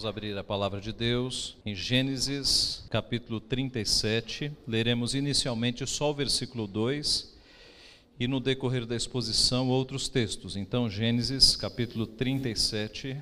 [0.00, 4.50] Vamos abrir a palavra de Deus em Gênesis, capítulo 37.
[4.66, 7.36] Leremos inicialmente só o versículo 2
[8.18, 10.56] e no decorrer da exposição outros textos.
[10.56, 13.14] Então, Gênesis, capítulo 37,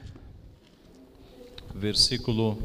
[1.75, 2.57] versículo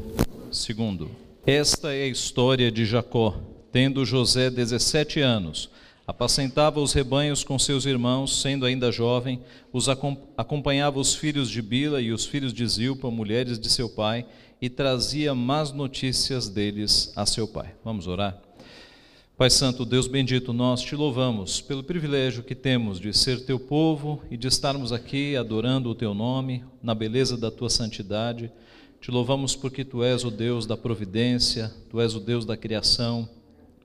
[0.46, 1.10] 2.
[1.44, 3.42] Esta é a história de Jacó,
[3.72, 5.68] tendo José 17 anos
[6.06, 9.40] Apacentava os rebanhos com seus irmãos, sendo ainda jovem,
[9.72, 9.88] os
[10.36, 14.26] acompanhava os filhos de Bila e os filhos de Zilpa, mulheres de seu pai,
[14.60, 17.74] e trazia más notícias deles a seu pai.
[17.82, 18.38] Vamos orar?
[19.34, 24.22] Pai Santo, Deus bendito, nós te louvamos pelo privilégio que temos de ser teu povo
[24.30, 28.52] e de estarmos aqui adorando o teu nome, na beleza da tua santidade.
[29.00, 33.26] Te louvamos porque tu és o Deus da providência, tu és o Deus da criação,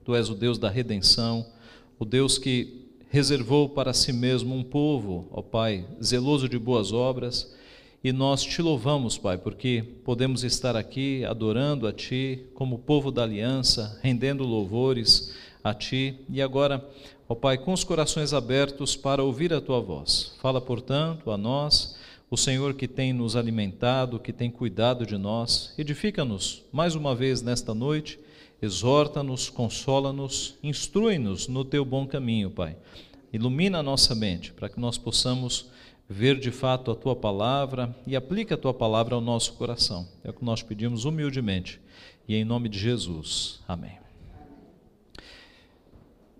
[0.04, 1.46] tu és o Deus da redenção
[2.00, 7.54] o Deus que reservou para si mesmo um povo, ó Pai, zeloso de boas obras,
[8.02, 13.22] e nós te louvamos, Pai, porque podemos estar aqui adorando a Ti como povo da
[13.22, 16.82] aliança, rendendo louvores a Ti, e agora,
[17.28, 20.34] ó Pai, com os corações abertos para ouvir a Tua voz.
[20.40, 21.98] Fala, portanto, a nós,
[22.30, 27.42] o Senhor que tem nos alimentado, que tem cuidado de nós, edifica-nos mais uma vez
[27.42, 28.18] nesta noite
[28.60, 32.76] exorta-nos, consola-nos, instrui-nos no teu bom caminho, Pai.
[33.32, 35.70] Ilumina a nossa mente para que nós possamos
[36.08, 40.08] ver de fato a tua palavra e aplica a tua palavra ao nosso coração.
[40.24, 41.80] É o que nós pedimos humildemente
[42.26, 43.60] e em nome de Jesus.
[43.68, 43.98] Amém.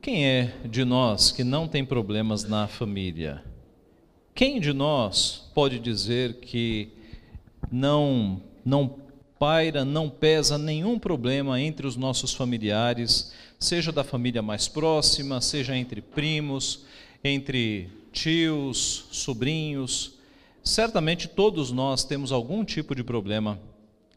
[0.02, 3.44] Quem é de nós que não tem problemas na família?
[4.34, 6.88] Quem de nós pode dizer que
[7.70, 8.98] não não
[9.40, 15.74] paira, não pesa nenhum problema entre os nossos familiares, seja da família mais próxima, seja
[15.74, 16.84] entre primos,
[17.24, 20.12] entre tios, sobrinhos.
[20.62, 23.58] Certamente todos nós temos algum tipo de problema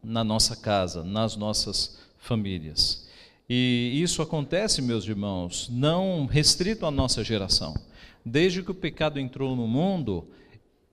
[0.04, 3.08] na nossa casa, nas nossas famílias.
[3.50, 7.74] E isso acontece, meus irmãos, não restrito à nossa geração.
[8.26, 10.28] Desde que o pecado entrou no mundo,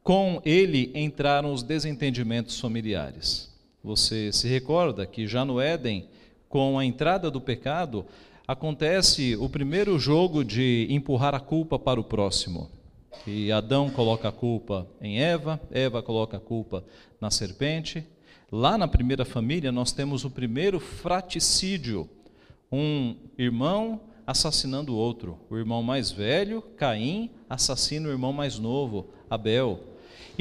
[0.05, 3.50] com ele entraram os desentendimentos familiares.
[3.83, 6.07] Você se recorda que já no Éden,
[6.49, 8.05] com a entrada do pecado,
[8.47, 12.69] acontece o primeiro jogo de empurrar a culpa para o próximo.
[13.27, 16.85] E Adão coloca a culpa em Eva, Eva coloca a culpa
[17.21, 18.05] na serpente.
[18.53, 22.09] Lá na primeira família, nós temos o primeiro fraticídio:
[22.71, 25.39] um irmão assassinando o outro.
[25.49, 29.90] O irmão mais velho, Caim, assassina o irmão mais novo, Abel.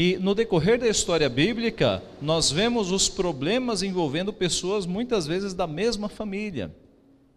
[0.01, 5.67] E no decorrer da história bíblica, nós vemos os problemas envolvendo pessoas muitas vezes da
[5.67, 6.73] mesma família.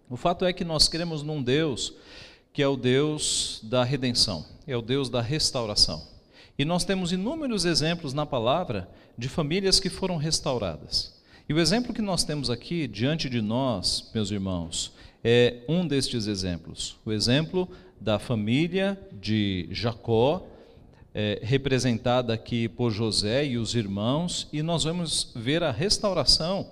[0.09, 1.93] O fato é que nós cremos num Deus
[2.53, 6.06] que é o Deus da redenção, é o Deus da restauração.
[6.56, 11.21] E nós temos inúmeros exemplos na palavra de famílias que foram restauradas.
[11.49, 14.93] E o exemplo que nós temos aqui diante de nós, meus irmãos,
[15.25, 16.97] é um destes exemplos.
[17.05, 17.69] O exemplo
[18.00, 20.47] da família de Jacó
[21.15, 26.71] é, representada aqui por José e os irmãos, e nós vamos ver a restauração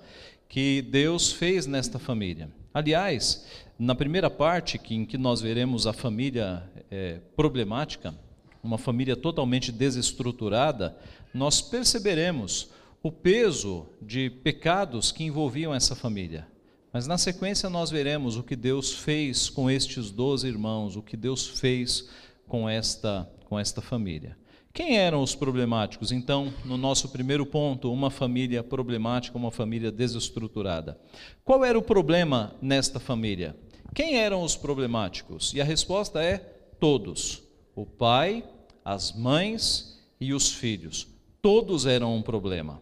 [0.49, 2.49] que Deus fez nesta família.
[2.73, 3.47] Aliás,
[3.79, 8.15] na primeira parte, em que nós veremos a família é, problemática,
[8.63, 10.97] uma família totalmente desestruturada,
[11.33, 12.71] nós perceberemos
[13.03, 16.47] o peso de pecados que envolviam essa família.
[16.93, 21.17] Mas na sequência nós veremos o que Deus fez com estes doze irmãos, o que
[21.17, 22.09] Deus fez
[22.49, 24.39] com esta com esta família.
[24.73, 26.13] Quem eram os problemáticos?
[26.13, 30.97] Então, no nosso primeiro ponto, uma família problemática, uma família desestruturada.
[31.45, 33.57] Qual era o problema nesta família?
[33.93, 35.53] Quem eram os problemáticos?
[35.53, 36.39] E a resposta é
[36.79, 37.43] todos:
[37.75, 38.45] o pai,
[38.85, 41.09] as mães e os filhos.
[41.43, 42.81] Todos eram um problema.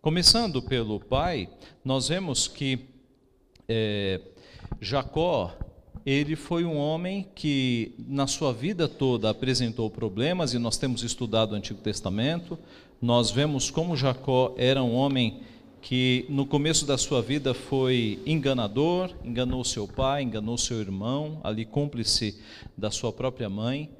[0.00, 1.46] Começando pelo pai,
[1.84, 2.86] nós vemos que
[3.68, 4.22] é,
[4.80, 5.54] Jacó
[6.06, 11.50] ele foi um homem que, na sua vida toda, apresentou problemas, e nós temos estudado
[11.50, 12.56] o Antigo Testamento.
[13.02, 15.40] Nós vemos como Jacó era um homem
[15.82, 21.64] que, no começo da sua vida, foi enganador, enganou seu pai, enganou seu irmão, ali
[21.64, 22.40] cúmplice
[22.78, 23.90] da sua própria mãe.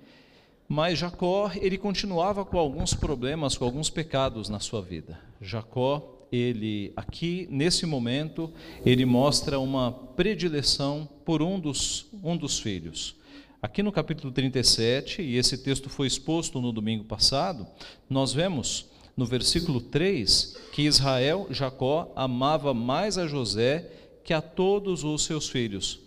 [0.69, 5.19] Mas Jacó, ele continuava com alguns problemas, com alguns pecados na sua vida.
[5.41, 8.53] Jacó ele aqui nesse momento
[8.85, 13.17] ele mostra uma predileção por um dos um dos filhos.
[13.61, 17.67] Aqui no capítulo 37, e esse texto foi exposto no domingo passado,
[18.09, 18.87] nós vemos
[19.17, 23.91] no versículo 3 que Israel, Jacó, amava mais a José
[24.23, 26.01] que a todos os seus filhos,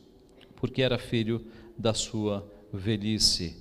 [0.55, 1.45] porque era filho
[1.77, 3.57] da sua velhice.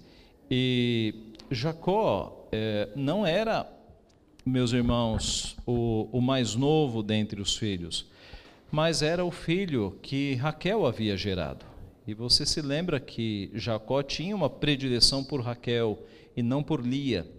[0.51, 1.15] E
[1.51, 3.69] Jacó é, não era
[4.49, 8.07] meus irmãos, o, o mais novo dentre os filhos,
[8.71, 11.65] mas era o filho que Raquel havia gerado.
[12.07, 16.03] E você se lembra que Jacó tinha uma predileção por Raquel
[16.35, 17.31] e não por Lia.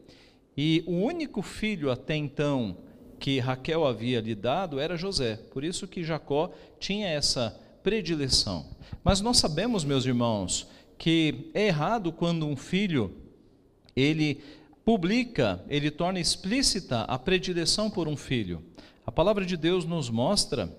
[0.56, 2.78] E o único filho até então
[3.20, 5.38] que Raquel havia lhe dado era José.
[5.52, 8.66] Por isso que Jacó tinha essa predileção.
[9.04, 10.68] Mas nós sabemos, meus irmãos,
[10.98, 13.12] que é errado quando um filho
[13.96, 14.42] ele
[14.84, 18.64] publica, ele torna explícita a predileção por um filho.
[19.06, 20.76] A palavra de Deus nos mostra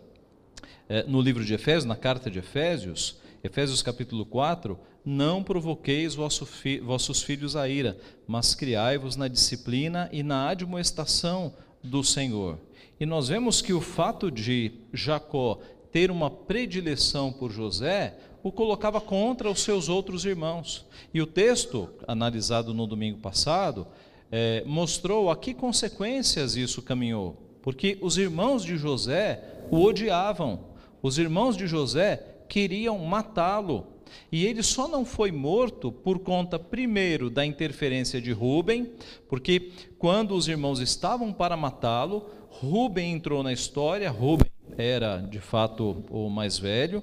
[0.88, 6.44] é, no livro de Efésios, na carta de Efésios, Efésios capítulo 4, não provoqueis vosso
[6.44, 12.58] fi, vossos filhos a ira, mas criai-vos na disciplina e na admoestação do Senhor.
[12.98, 15.58] E nós vemos que o fato de Jacó
[15.90, 20.86] ter uma predileção por José o colocava contra os seus outros irmãos.
[21.12, 23.86] E o texto, analisado no domingo passado,
[24.30, 27.36] é, mostrou a que consequências isso caminhou.
[27.62, 30.60] Porque os irmãos de José o odiavam,
[31.02, 33.86] os irmãos de José queriam matá-lo.
[34.32, 38.90] E ele só não foi morto por conta, primeiro, da interferência de Rubem,
[39.28, 46.04] porque quando os irmãos estavam para matá-lo, Rubem entrou na história, Rubem era de fato
[46.10, 47.02] o mais velho,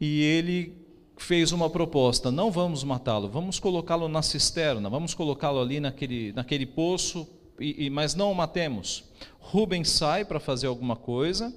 [0.00, 0.76] e ele
[1.16, 6.66] fez uma proposta: não vamos matá-lo, vamos colocá-lo na cisterna, vamos colocá-lo ali naquele, naquele
[6.66, 7.28] poço,
[7.58, 9.04] e, e, mas não o matemos.
[9.38, 11.54] Rubem sai para fazer alguma coisa,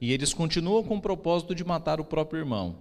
[0.00, 2.76] e eles continuam com o propósito de matar o próprio irmão.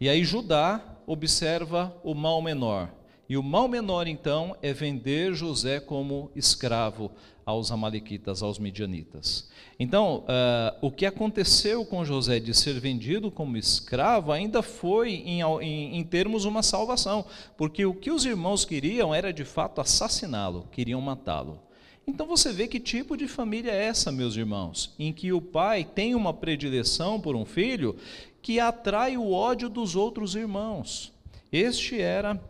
[0.00, 2.99] E aí Judá observa o mal menor.
[3.30, 7.12] E o mal menor, então, é vender José como escravo
[7.46, 9.48] aos Amalequitas, aos Midianitas.
[9.78, 15.42] Então, uh, o que aconteceu com José de ser vendido como escravo ainda foi, em,
[15.42, 17.24] em, em termos, uma salvação,
[17.56, 21.62] porque o que os irmãos queriam era de fato assassiná-lo, queriam matá-lo.
[22.08, 25.84] Então você vê que tipo de família é essa, meus irmãos, em que o pai
[25.84, 27.94] tem uma predileção por um filho
[28.42, 31.12] que atrai o ódio dos outros irmãos.
[31.52, 32.40] Este era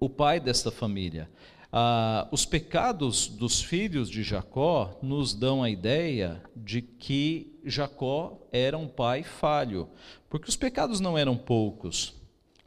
[0.00, 1.28] o pai desta família.
[1.70, 8.78] Ah, os pecados dos filhos de Jacó nos dão a ideia de que Jacó era
[8.78, 9.88] um pai falho,
[10.30, 12.14] porque os pecados não eram poucos.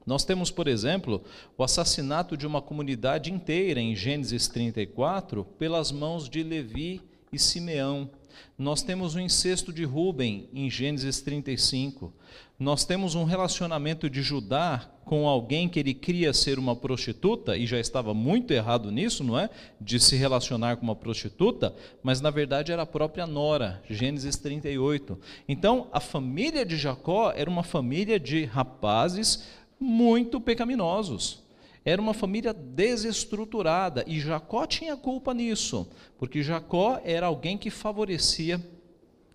[0.05, 1.23] Nós temos, por exemplo,
[1.57, 7.01] o assassinato de uma comunidade inteira em Gênesis 34 pelas mãos de Levi
[7.31, 8.09] e Simeão.
[8.57, 12.13] Nós temos o incesto de Ruben em Gênesis 35.
[12.61, 17.65] Nós temos um relacionamento de Judá com alguém que ele cria ser uma prostituta, e
[17.65, 19.49] já estava muito errado nisso, não é?
[19.81, 21.73] De se relacionar com uma prostituta,
[22.03, 25.17] mas na verdade era a própria Nora, Gênesis 38.
[25.49, 29.47] Então, a família de Jacó era uma família de rapazes
[29.79, 31.41] muito pecaminosos.
[31.83, 38.61] Era uma família desestruturada e Jacó tinha culpa nisso, porque Jacó era alguém que favorecia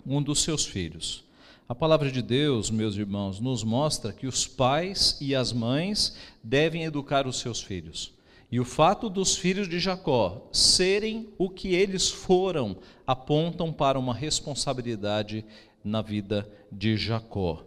[0.06, 1.25] um dos seus filhos.
[1.68, 6.84] A palavra de Deus, meus irmãos, nos mostra que os pais e as mães devem
[6.84, 8.14] educar os seus filhos.
[8.52, 14.14] E o fato dos filhos de Jacó serem o que eles foram apontam para uma
[14.14, 15.44] responsabilidade
[15.82, 17.64] na vida de Jacó.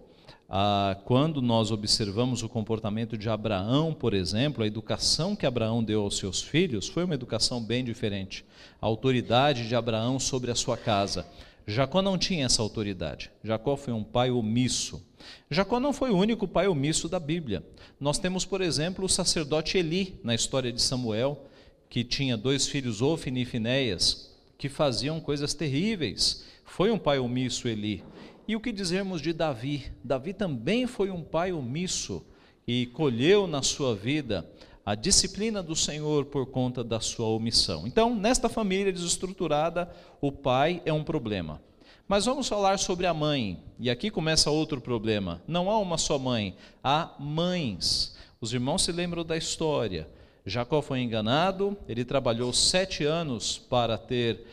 [0.48, 6.04] Ah, quando nós observamos o comportamento de Abraão, por exemplo, a educação que Abraão deu
[6.04, 8.46] aos seus filhos foi uma educação bem diferente.
[8.82, 11.28] A autoridade de Abraão sobre a sua casa.
[11.70, 13.30] Jacó não tinha essa autoridade.
[13.44, 15.06] Jacó foi um pai omisso.
[15.52, 17.64] Jacó não foi o único pai omisso da Bíblia.
[18.00, 21.46] Nós temos, por exemplo, o sacerdote Eli, na história de Samuel,
[21.88, 26.44] que tinha dois filhos, Ofni e Finéias, que faziam coisas terríveis.
[26.66, 28.04] Foi um pai omisso, Eli.
[28.48, 29.92] E o que dizermos de Davi?
[30.04, 32.26] Davi também foi um pai omisso
[32.68, 34.50] e colheu na sua vida
[34.90, 37.86] a disciplina do Senhor por conta da sua omissão.
[37.86, 39.88] Então, nesta família desestruturada,
[40.20, 41.62] o pai é um problema.
[42.08, 43.60] Mas vamos falar sobre a mãe.
[43.80, 45.44] E aqui começa outro problema.
[45.48, 48.18] Não há uma só mãe, há mães.
[48.42, 50.10] Os irmãos se lembram da história.
[50.44, 54.44] Jacó foi enganado, ele trabalhou sete anos para ter,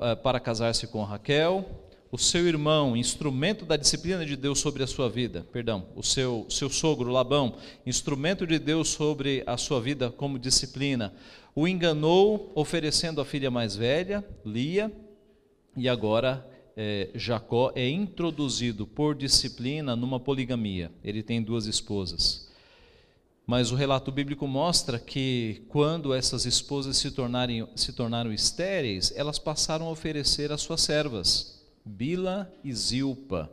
[0.00, 1.64] eh, para casar-se com Raquel,
[2.10, 6.46] o seu irmão, instrumento da disciplina de Deus sobre a sua vida, perdão, o seu,
[6.48, 11.12] seu sogro Labão, instrumento de Deus sobre a sua vida como disciplina,
[11.54, 14.92] o enganou oferecendo a filha mais velha, Lia,
[15.76, 16.46] e agora
[16.76, 20.92] é, Jacó é introduzido por disciplina numa poligamia.
[21.02, 22.46] Ele tem duas esposas.
[23.46, 29.38] Mas o relato bíblico mostra que quando essas esposas se, tornarem, se tornaram estéreis, elas
[29.38, 31.55] passaram a oferecer as suas servas
[31.86, 33.48] Bila e Zilpa.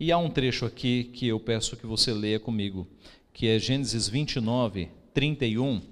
[0.00, 2.88] E há um trecho aqui que eu peço que você leia comigo,
[3.30, 5.82] que é Gênesis 29, 31.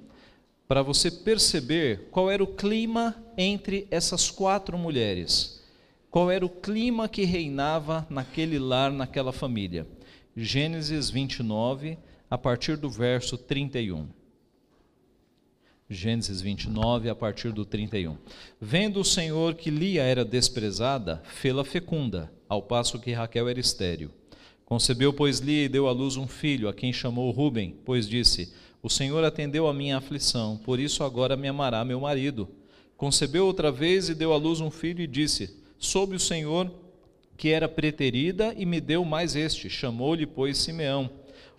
[0.67, 5.63] para você perceber qual era o clima entre essas quatro mulheres.
[6.11, 9.87] Qual era o clima que reinava naquele lar, naquela família.
[10.35, 11.99] Gênesis 29,
[12.31, 14.09] a partir do verso 31.
[15.89, 18.17] Gênesis 29, a partir do 31.
[18.61, 24.11] Vendo o Senhor que Lia era desprezada, fê-la fecunda, ao passo que Raquel era estéril.
[24.65, 28.53] Concebeu, pois, Lia e deu à luz um filho, a quem chamou Ruben, pois disse:
[28.83, 32.49] O Senhor atendeu a minha aflição, por isso agora me amará meu marido.
[32.97, 36.69] Concebeu outra vez e deu à luz um filho e disse: Soube o Senhor
[37.37, 39.71] que era preterida e me deu mais este.
[39.71, 41.09] Chamou-lhe, pois, Simeão.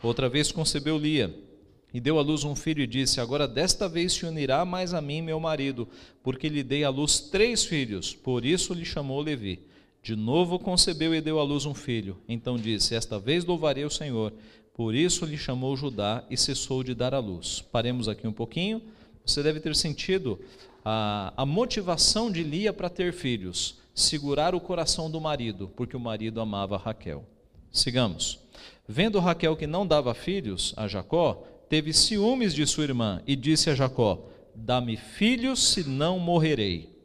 [0.04, 1.47] Outra vez concebeu Lia
[1.94, 5.02] e deu à luz um filho e disse: Agora desta vez se unirá mais a
[5.02, 5.88] mim meu marido,
[6.22, 9.62] porque lhe dei à luz três filhos, por isso lhe chamou Levi.
[10.04, 12.18] De novo concebeu e deu à luz um filho.
[12.28, 14.34] Então disse: Esta vez louvarei o Senhor.
[14.74, 17.64] Por isso lhe chamou Judá e cessou de dar à luz.
[17.72, 18.82] Paremos aqui um pouquinho.
[19.26, 20.40] Você deve ter sentido
[20.86, 26.00] a, a motivação de Lia para ter filhos: segurar o coração do marido, porque o
[26.00, 27.26] marido amava Raquel.
[27.72, 28.40] Sigamos.
[28.88, 33.70] Vendo Raquel que não dava filhos a Jacó, teve ciúmes de sua irmã e disse
[33.70, 36.96] a Jacó: Dá-me filhos, senão morrerei.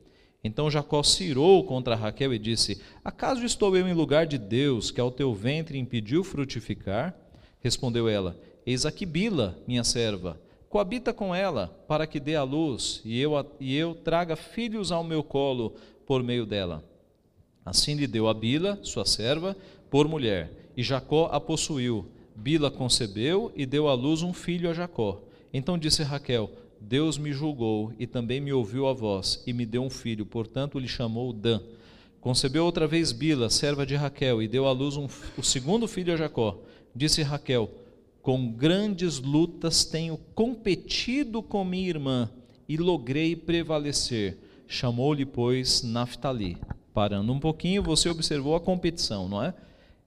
[0.45, 4.91] Então Jacó se irou contra Raquel e disse: Acaso estou eu em lugar de Deus,
[4.91, 7.15] que ao teu ventre impediu frutificar?
[7.61, 13.01] Respondeu ela: Eis aqui Bila, minha serva, coabita com ela, para que dê à luz,
[13.05, 15.75] e eu, e eu traga filhos ao meu colo
[16.07, 16.83] por meio dela.
[17.65, 19.57] Assim lhe deu a Bila, sua serva,
[19.91, 22.11] por mulher, e Jacó a possuiu.
[22.43, 25.23] Bila concebeu e deu à luz um filho a Jacó.
[25.55, 29.85] Então disse Raquel: Deus me julgou e também me ouviu a voz e me deu
[29.85, 31.61] um filho, portanto lhe chamou Dan.
[32.21, 35.07] Concebeu outra vez Bila, serva de Raquel, e deu à luz um,
[35.39, 36.59] o segundo filho a Jacó.
[36.93, 37.71] Disse Raquel:
[38.21, 42.29] Com grandes lutas tenho competido com minha irmã
[42.69, 44.37] e logrei prevalecer.
[44.67, 46.59] Chamou-lhe, pois, Naphtali.
[46.93, 49.55] Parando um pouquinho, você observou a competição, não é?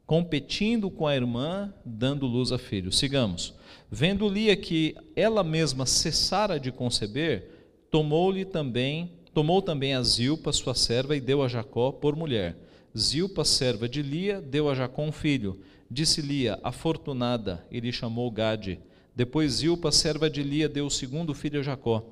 [0.05, 2.91] Competindo com a irmã, dando luz a filho.
[2.91, 3.55] Sigamos.
[3.89, 7.49] Vendo Lia que ela mesma cessara de conceber,
[7.89, 12.55] tomou-lhe também, tomou também a Zilpa, sua serva, e deu a Jacó por mulher.
[12.97, 15.59] Zilpa, serva de Lia, deu a Jacó um filho.
[15.89, 18.79] Disse Lia, afortunada, e lhe chamou Gade.
[19.15, 22.05] Depois Zilpa, serva de Lia, deu o segundo filho a Jacó.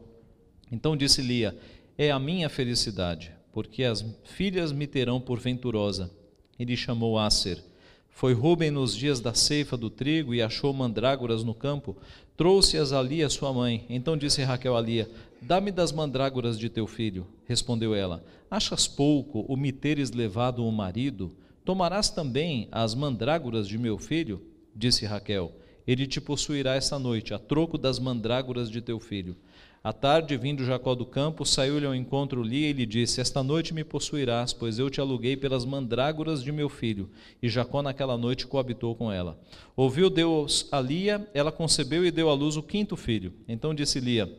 [0.72, 1.56] Então disse Lia,
[1.98, 6.10] é a minha felicidade, porque as filhas me terão por venturosa.
[6.58, 7.64] E lhe chamou Aser.
[8.13, 11.98] Foi Ruben nos dias da ceifa do trigo e achou mandrágoras no campo,
[12.38, 13.86] trouxe-as a Lia, sua mãe.
[13.89, 15.10] Então disse Raquel a Lia:
[15.41, 17.27] Dá-me das mandrágoras de teu filho.
[17.46, 21.36] Respondeu ela: Achas pouco o me teres levado o marido?
[21.65, 24.41] Tomarás também as mandrágoras de meu filho?
[24.75, 25.51] Disse Raquel:
[25.86, 29.36] Ele te possuirá esta noite, a troco das mandrágoras de teu filho.
[29.84, 33.74] À tarde, vindo Jacó do campo, saiu-lhe ao encontro Lia e lhe disse: Esta noite
[33.74, 37.10] me possuirás, pois eu te aluguei pelas mandrágoras de meu filho.
[37.42, 39.38] E Jacó naquela noite coabitou com ela.
[39.75, 43.34] Ouviu Deus a Lia, ela concebeu e deu à luz o quinto filho.
[43.46, 44.34] Então disse Lia: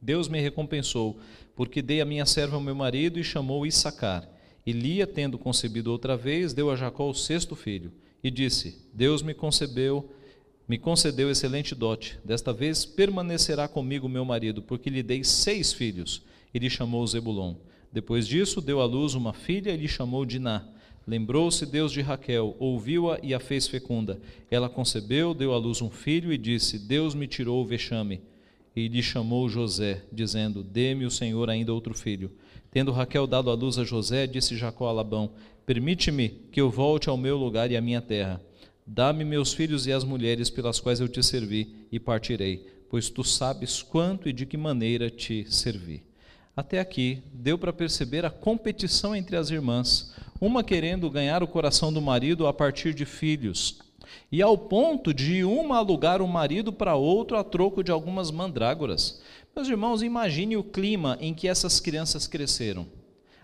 [0.00, 1.18] Deus me recompensou,
[1.56, 4.28] porque dei a minha serva ao meu marido e chamou Issacar.
[4.64, 7.90] E Lia, tendo concebido outra vez, deu a Jacó o sexto filho.
[8.22, 10.08] E disse: Deus me concebeu
[10.68, 12.18] me concedeu excelente dote.
[12.22, 16.22] Desta vez permanecerá comigo meu marido, porque lhe dei seis filhos.
[16.52, 17.54] E lhe chamou Zebulon.
[17.90, 20.66] Depois disso, deu à luz uma filha e lhe chamou Diná.
[21.06, 24.20] Lembrou-se Deus de Raquel, ouviu-a e a fez fecunda.
[24.50, 28.20] Ela concebeu, deu à luz um filho e disse: Deus me tirou o vexame.
[28.76, 32.30] E lhe chamou José, dizendo: Dê-me o Senhor ainda outro filho.
[32.70, 35.30] Tendo Raquel dado à luz a José, disse Jacó a Labão:
[35.64, 38.42] Permite-me que eu volte ao meu lugar e à minha terra.
[38.90, 43.22] Dá-me meus filhos e as mulheres pelas quais eu te servi, e partirei, pois tu
[43.22, 46.02] sabes quanto e de que maneira te servi.
[46.56, 51.92] Até aqui, deu para perceber a competição entre as irmãs, uma querendo ganhar o coração
[51.92, 53.78] do marido a partir de filhos,
[54.32, 59.20] e ao ponto de uma alugar o marido para outro a troco de algumas mandrágoras.
[59.54, 62.86] Meus irmãos, imagine o clima em que essas crianças cresceram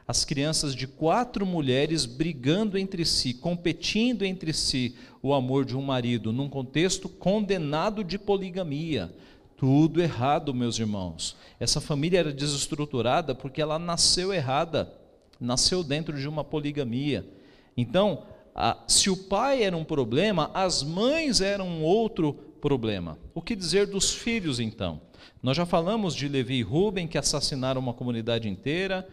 [0.07, 5.83] as crianças de quatro mulheres brigando entre si, competindo entre si o amor de um
[5.83, 9.15] marido, num contexto condenado de poligamia.
[9.57, 11.37] Tudo errado, meus irmãos.
[11.59, 14.93] Essa família era desestruturada porque ela nasceu errada,
[15.41, 17.27] nasceu dentro de uma poligamia.
[17.75, 23.19] Então, a, se o pai era um problema, as mães eram um outro problema.
[23.35, 25.01] O que dizer dos filhos, então?
[25.43, 29.09] Nós já falamos de Levi e Ruben, que assassinaram uma comunidade inteira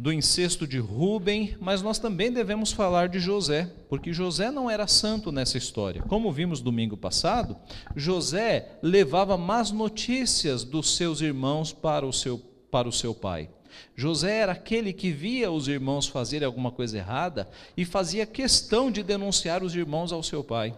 [0.00, 4.86] do incesto de Ruben, mas nós também devemos falar de José, porque José não era
[4.86, 6.02] santo nessa história.
[6.02, 7.54] Como vimos domingo passado,
[7.94, 12.38] José levava más notícias dos seus irmãos para o seu,
[12.70, 13.50] para o seu pai.
[13.94, 19.02] José era aquele que via os irmãos fazerem alguma coisa errada e fazia questão de
[19.02, 20.74] denunciar os irmãos ao seu pai.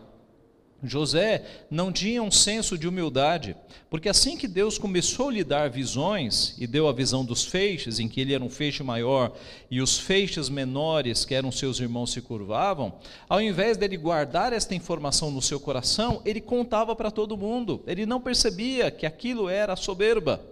[0.82, 3.56] José não tinha um senso de humildade,
[3.88, 8.00] porque assim que Deus começou a lhe dar visões e deu a visão dos feixes,
[8.00, 9.32] em que ele era um feixe maior
[9.70, 12.94] e os feixes menores, que eram seus irmãos, se curvavam,
[13.28, 17.82] ao invés dele guardar esta informação no seu coração, ele contava para todo mundo.
[17.86, 20.44] Ele não percebia que aquilo era soberba.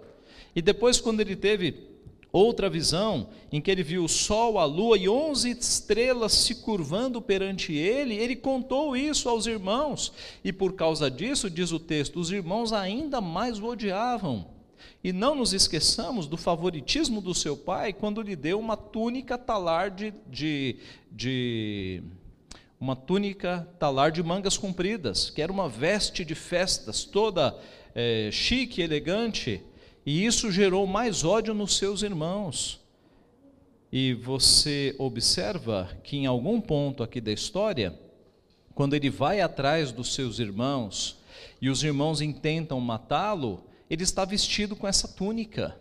[0.55, 1.90] E depois, quando ele teve
[2.31, 7.21] Outra visão, em que ele viu o sol, a lua e onze estrelas se curvando
[7.21, 12.31] perante ele, ele contou isso aos irmãos, e por causa disso, diz o texto, os
[12.31, 14.47] irmãos ainda mais o odiavam.
[15.03, 19.89] E não nos esqueçamos do favoritismo do seu pai quando lhe deu uma túnica talar
[19.91, 20.77] de, de,
[21.11, 22.01] de
[22.79, 27.59] uma túnica talar de mangas compridas, que era uma veste de festas, toda
[27.93, 29.61] é, chique, elegante,
[30.05, 32.79] e isso gerou mais ódio nos seus irmãos.
[33.91, 37.99] E você observa que em algum ponto aqui da história,
[38.73, 41.19] quando ele vai atrás dos seus irmãos
[41.61, 45.77] e os irmãos intentam matá-lo, ele está vestido com essa túnica.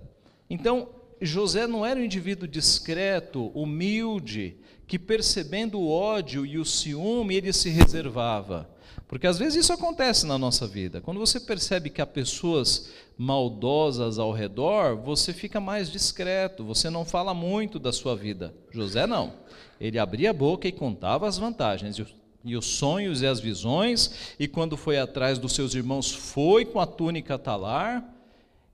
[0.49, 0.89] Então,
[1.21, 7.53] José não era um indivíduo discreto, humilde, que percebendo o ódio e o ciúme, ele
[7.53, 8.69] se reservava.
[9.07, 11.01] Porque às vezes isso acontece na nossa vida.
[11.01, 17.05] Quando você percebe que há pessoas maldosas ao redor, você fica mais discreto, você não
[17.05, 18.55] fala muito da sua vida.
[18.71, 19.35] José não.
[19.81, 21.97] Ele abria a boca e contava as vantagens
[22.45, 26.81] e os sonhos e as visões, e quando foi atrás dos seus irmãos, foi com
[26.81, 28.20] a túnica talar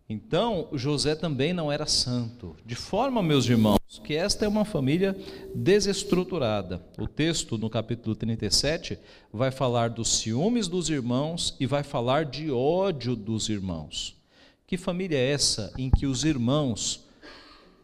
[0.09, 2.55] então, José também não era santo.
[2.65, 5.17] De forma, meus irmãos, que esta é uma família
[5.53, 6.81] desestruturada.
[6.97, 8.99] O texto, no capítulo 37,
[9.33, 14.17] vai falar dos ciúmes dos irmãos e vai falar de ódio dos irmãos.
[14.65, 17.05] Que família é essa em que os irmãos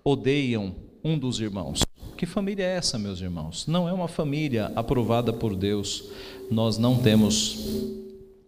[0.04, 1.84] odeiam um dos irmãos?
[2.16, 3.66] Que família é essa, meus irmãos?
[3.66, 6.08] Não é uma família aprovada por Deus.
[6.48, 7.58] Nós não temos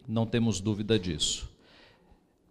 [0.07, 1.54] não temos dúvida disso.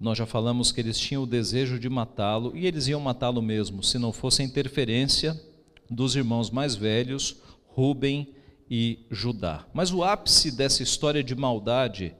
[0.03, 3.81] Nós já falamos que eles tinham o desejo de matá-lo e eles iam matá-lo mesmo,
[3.81, 5.41] se não fosse a interferência
[5.89, 7.37] dos irmãos mais velhos,
[7.67, 8.27] Ruben
[8.69, 9.65] e Judá.
[9.73, 12.13] Mas o ápice dessa história de maldade,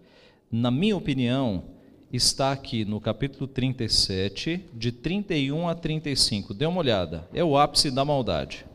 [0.50, 1.66] na minha opinião,
[2.10, 6.54] está aqui no capítulo 37, de 31 a 35.
[6.54, 8.66] Dê uma olhada, é o ápice da maldade.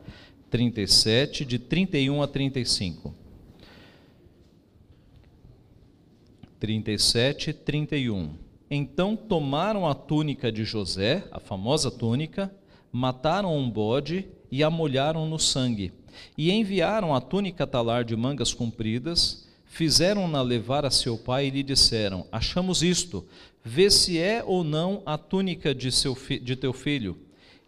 [0.50, 3.14] 37, de 31 a 35.
[6.60, 8.47] 37, 31.
[8.70, 12.54] Então tomaram a túnica de José, a famosa túnica,
[12.92, 15.92] mataram um bode e a molharam no sangue.
[16.36, 21.62] E enviaram a túnica talar de mangas compridas, fizeram-na levar a seu pai e lhe
[21.62, 23.24] disseram: Achamos isto,
[23.64, 27.16] vê se é ou não a túnica de, seu de teu filho.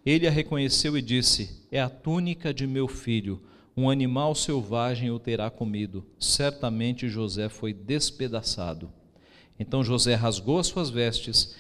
[0.05, 3.41] Ele a reconheceu e disse: É a túnica de meu filho.
[3.77, 6.05] Um animal selvagem o terá comido.
[6.19, 8.91] Certamente José foi despedaçado.
[9.61, 11.55] Então José rasgou as suas vestes,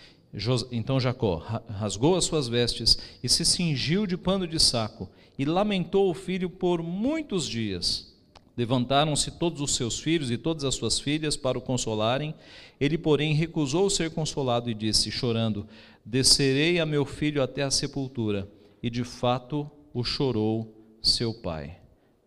[0.72, 1.36] então Jacó
[1.68, 5.06] rasgou as suas vestes e se cingiu de pano de saco
[5.38, 8.10] e lamentou o filho por muitos dias.
[8.56, 12.34] Levantaram-se todos os seus filhos e todas as suas filhas para o consolarem.
[12.80, 15.66] Ele, porém, recusou ser consolado e disse, chorando:
[16.04, 18.48] Descerei a meu filho até a sepultura.
[18.82, 21.76] E de fato o chorou seu pai.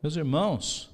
[0.01, 0.91] Meus irmãos,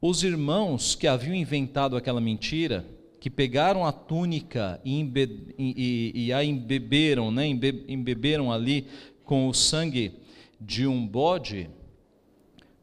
[0.00, 2.84] os irmãos que haviam inventado aquela mentira,
[3.28, 8.86] que pegaram a túnica e, embe, e, e a embeberam, né, embe, embeberam ali
[9.22, 10.14] com o sangue
[10.58, 11.68] de um bode,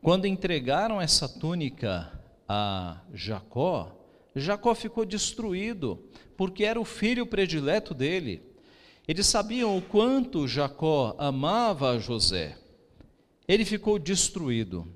[0.03, 2.12] quando entregaram essa túnica
[2.47, 3.91] a Jacó,
[4.36, 5.99] Jacó ficou destruído,
[6.38, 8.43] porque era o filho predileto dele.
[9.08, 12.55] Eles sabiam o quanto Jacó amava José.
[13.47, 14.88] Ele ficou destruído.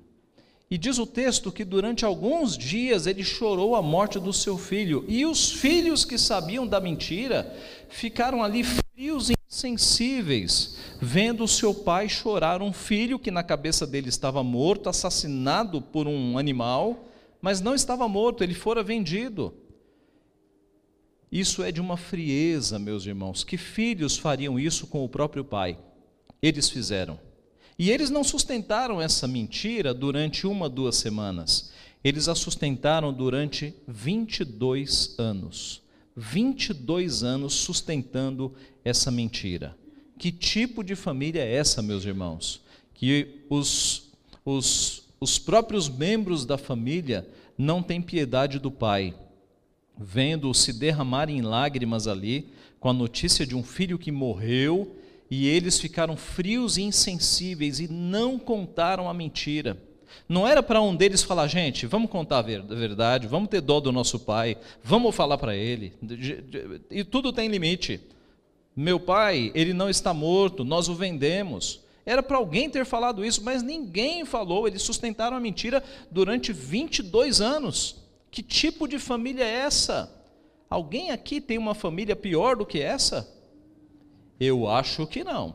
[0.70, 5.04] E diz o texto que durante alguns dias ele chorou a morte do seu filho.
[5.08, 7.52] E os filhos que sabiam da mentira
[7.88, 13.84] ficaram ali frios e insensíveis, vendo o seu pai chorar um filho que na cabeça
[13.84, 17.08] dele estava morto, assassinado por um animal,
[17.42, 19.52] mas não estava morto, ele fora vendido.
[21.32, 23.42] Isso é de uma frieza, meus irmãos.
[23.42, 25.76] Que filhos fariam isso com o próprio pai?
[26.40, 27.18] Eles fizeram.
[27.80, 31.72] E eles não sustentaram essa mentira durante uma, duas semanas.
[32.04, 35.82] Eles a sustentaram durante 22 anos.
[36.14, 39.74] 22 anos sustentando essa mentira.
[40.18, 42.60] Que tipo de família é essa, meus irmãos?
[43.00, 44.10] que os,
[44.44, 49.14] os, os próprios membros da família não têm piedade do pai,
[49.96, 54.98] vendo-o se derramar em lágrimas ali, com a notícia de um filho que morreu,
[55.30, 59.80] e eles ficaram frios e insensíveis e não contaram a mentira.
[60.28, 63.92] Não era para um deles falar, gente, vamos contar a verdade, vamos ter dó do
[63.92, 65.92] nosso pai, vamos falar para ele.
[66.90, 68.00] E tudo tem limite.
[68.74, 71.80] Meu pai, ele não está morto, nós o vendemos.
[72.04, 74.66] Era para alguém ter falado isso, mas ninguém falou.
[74.66, 77.96] Eles sustentaram a mentira durante 22 anos.
[78.30, 80.12] Que tipo de família é essa?
[80.68, 83.28] Alguém aqui tem uma família pior do que essa?
[84.40, 85.54] Eu acho que não.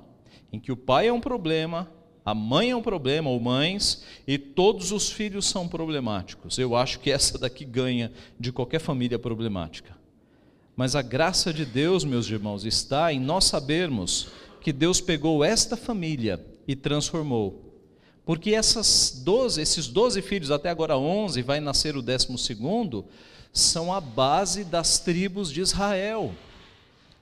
[0.53, 1.91] Em que o pai é um problema,
[2.23, 6.57] a mãe é um problema, ou mães, e todos os filhos são problemáticos.
[6.57, 9.97] Eu acho que essa daqui ganha de qualquer família problemática.
[10.75, 14.27] Mas a graça de Deus, meus irmãos, está em nós sabermos
[14.59, 17.65] que Deus pegou esta família e transformou.
[18.25, 23.05] Porque essas 12, esses 12 filhos, até agora 11, vai nascer o décimo segundo,
[23.53, 26.33] são a base das tribos de Israel.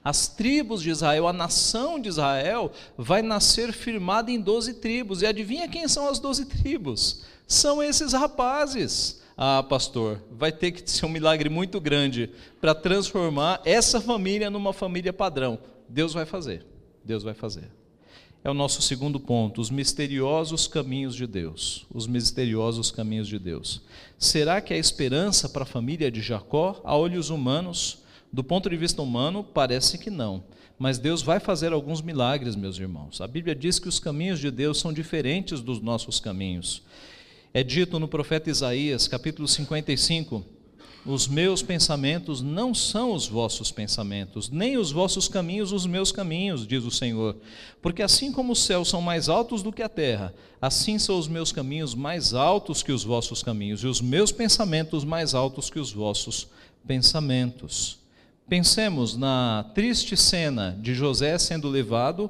[0.03, 5.21] As tribos de Israel, a nação de Israel, vai nascer firmada em doze tribos.
[5.21, 7.23] E adivinha quem são as doze tribos?
[7.47, 9.21] São esses rapazes.
[9.37, 14.73] Ah, pastor, vai ter que ser um milagre muito grande para transformar essa família numa
[14.73, 15.57] família padrão.
[15.87, 16.65] Deus vai fazer.
[17.03, 17.71] Deus vai fazer.
[18.43, 21.85] É o nosso segundo ponto, os misteriosos caminhos de Deus.
[21.93, 23.81] Os misteriosos caminhos de Deus.
[24.19, 28.02] Será que a esperança para a família de Jacó, a olhos humanos,
[28.33, 30.43] do ponto de vista humano, parece que não.
[30.79, 33.21] Mas Deus vai fazer alguns milagres, meus irmãos.
[33.21, 36.81] A Bíblia diz que os caminhos de Deus são diferentes dos nossos caminhos.
[37.53, 40.43] É dito no profeta Isaías, capítulo 55,
[41.05, 46.65] os meus pensamentos não são os vossos pensamentos, nem os vossos caminhos os meus caminhos,
[46.65, 47.35] diz o Senhor.
[47.83, 51.27] Porque assim como os céus são mais altos do que a terra, assim são os
[51.27, 55.77] meus caminhos mais altos que os vossos caminhos, e os meus pensamentos mais altos que
[55.77, 56.47] os vossos
[56.87, 58.01] pensamentos.
[58.47, 62.29] Pensemos na triste cena de José sendo levado,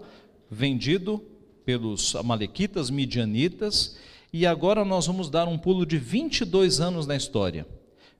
[0.49, 1.23] vendido
[1.65, 3.97] pelos amalequitas, midianitas,
[4.31, 7.65] e agora nós vamos dar um pulo de 22 anos na história.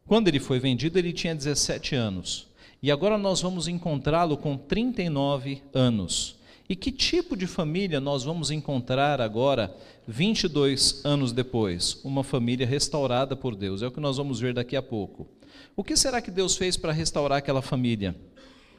[0.08, 2.48] Quando ele foi vendido, ele tinha 17 anos.
[2.82, 6.36] E agora nós vamos encontrá-lo com 39 anos.
[6.68, 9.76] E que tipo de família nós vamos encontrar agora,
[10.08, 12.00] 22 anos depois?
[12.04, 13.82] Uma família restaurada por Deus.
[13.82, 15.28] É o que nós vamos ver daqui a pouco.
[15.76, 18.16] O que será que Deus fez para restaurar aquela família?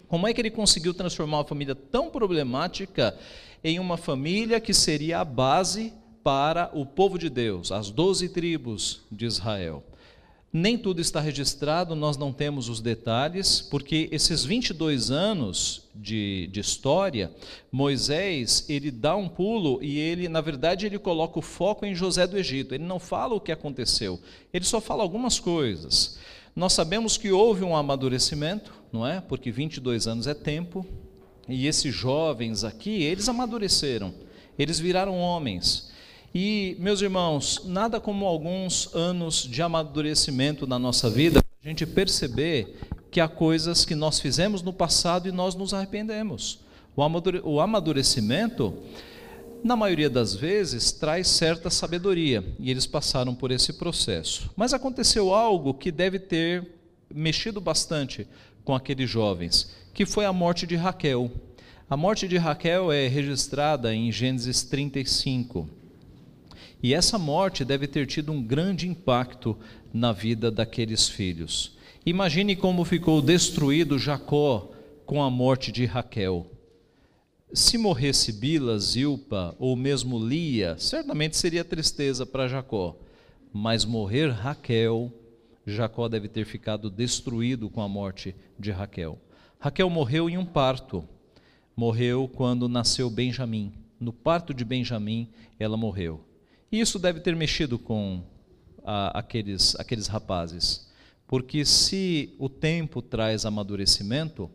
[0.07, 3.17] Como é que ele conseguiu transformar uma família tão problemática
[3.65, 9.01] em uma família que seria a base para o povo de Deus, as doze tribos
[9.11, 9.83] de Israel?
[10.53, 16.61] Nem tudo está registrado, nós não temos os detalhes, porque esses 22 anos de, de
[16.61, 17.33] história,
[17.73, 22.25] Moisés, ele dá um pulo e ele, na verdade, ele coloca o foco em José
[22.25, 22.73] do Egito.
[22.73, 24.21] Ele não fala o que aconteceu,
[24.53, 26.19] ele só fala algumas coisas.
[26.55, 29.21] Nós sabemos que houve um amadurecimento, não é?
[29.21, 30.87] Porque 22 anos é tempo,
[31.49, 34.15] e esses jovens aqui, eles amadureceram,
[34.59, 35.93] eles viraram homens.
[36.33, 42.79] E, meus irmãos, nada como alguns anos de amadurecimento na nossa vida, a gente perceber
[43.11, 46.61] que há coisas que nós fizemos no passado e nós nos arrependemos.
[46.97, 48.75] O amadurecimento
[49.65, 54.51] na maioria das vezes, traz certa sabedoria, e eles passaram por esse processo.
[54.55, 56.69] Mas aconteceu algo que deve ter
[57.13, 58.29] mexido bastante
[58.63, 61.31] com aqueles jovens, que foi a morte de Raquel.
[61.89, 65.67] A morte de Raquel é registrada em Gênesis 35.
[66.83, 69.57] E essa morte deve ter tido um grande impacto
[69.95, 71.79] na vida daqueles filhos.
[72.05, 74.71] Imagine como ficou destruído Jacó
[75.07, 76.54] com a morte de Raquel.
[77.55, 82.97] Se morresse Bila, Zilpa ou mesmo Lia, certamente seria tristeza para Jacó.
[83.53, 85.13] Mas morrer Raquel,
[85.65, 89.21] Jacó deve ter ficado destruído com a morte de Raquel.
[89.57, 91.09] Raquel morreu em um parto.
[91.77, 93.73] Morreu quando nasceu Benjamim.
[94.01, 96.25] No parto de Benjamim, ela morreu.
[96.73, 98.21] E isso deve ter mexido com
[98.85, 100.91] a, aqueles, aqueles rapazes.
[101.25, 104.51] Porque se o tempo traz amadurecimento,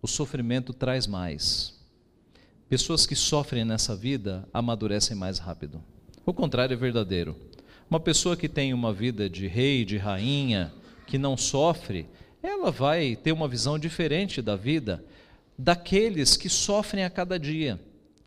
[0.00, 1.75] o sofrimento traz mais.
[2.68, 5.80] Pessoas que sofrem nessa vida amadurecem mais rápido.
[6.24, 7.36] O contrário é verdadeiro.
[7.88, 10.72] Uma pessoa que tem uma vida de rei, de rainha,
[11.06, 12.08] que não sofre,
[12.42, 15.04] ela vai ter uma visão diferente da vida
[15.56, 17.80] daqueles que sofrem a cada dia.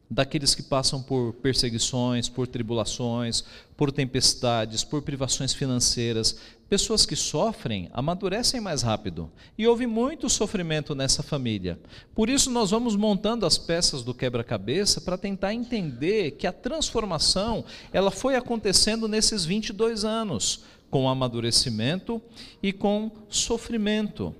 [0.09, 3.43] Daqueles que passam por perseguições, por tribulações,
[3.77, 6.37] por tempestades, por privações financeiras.
[6.67, 9.31] Pessoas que sofrem amadurecem mais rápido.
[9.57, 11.79] E houve muito sofrimento nessa família.
[12.15, 17.63] Por isso, nós vamos montando as peças do quebra-cabeça para tentar entender que a transformação
[17.93, 22.19] ela foi acontecendo nesses 22 anos, com amadurecimento
[22.63, 24.35] e com sofrimento.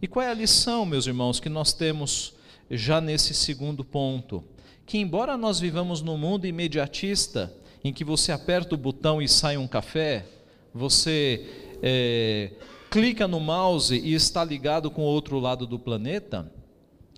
[0.00, 2.32] E qual é a lição, meus irmãos, que nós temos
[2.70, 4.42] já nesse segundo ponto?
[4.90, 9.56] Que, embora nós vivamos num mundo imediatista, em que você aperta o botão e sai
[9.56, 10.26] um café,
[10.74, 11.46] você
[11.80, 12.50] é,
[12.90, 16.52] clica no mouse e está ligado com o outro lado do planeta,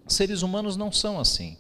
[0.06, 1.56] seres humanos não são assim.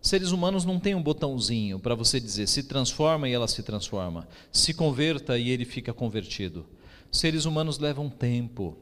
[0.00, 4.28] Seres humanos não têm um botãozinho para você dizer se transforma e ela se transforma,
[4.52, 6.64] se converta e ele fica convertido.
[7.10, 8.76] Seres humanos levam tempo,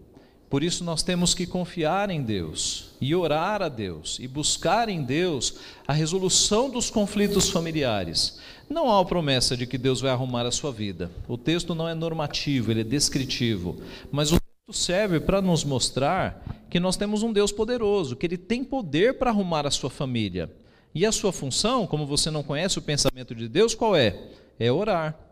[0.49, 5.03] por isso nós temos que confiar em Deus e orar a Deus e buscar em
[5.03, 5.55] Deus
[5.87, 8.39] a resolução dos conflitos familiares.
[8.69, 11.11] Não há a promessa de que Deus vai arrumar a sua vida.
[11.27, 13.81] O texto não é normativo, ele é descritivo,
[14.11, 18.39] mas o texto serve para nos mostrar que nós temos um Deus poderoso, que ele
[18.39, 20.51] tem poder para arrumar a sua família.
[20.95, 24.19] E a sua função, como você não conhece o pensamento de Deus, qual é?
[24.59, 25.26] É orar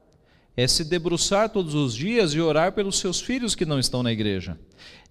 [0.56, 4.12] é se debruçar todos os dias e orar pelos seus filhos que não estão na
[4.12, 4.58] igreja.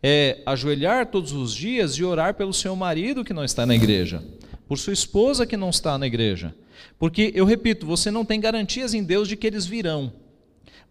[0.02, 4.24] É ajoelhar todos os dias e orar pelo seu marido que não está na igreja,
[4.68, 6.56] por sua esposa que não está na igreja.
[6.98, 10.14] Porque, eu repito, você não tem garantias em Deus de que eles virão,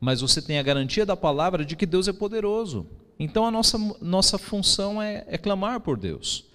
[0.01, 2.87] mas você tem a garantia da palavra de que Deus é poderoso.
[3.19, 6.47] Então, a nossa, nossa função é, é clamar por Deus.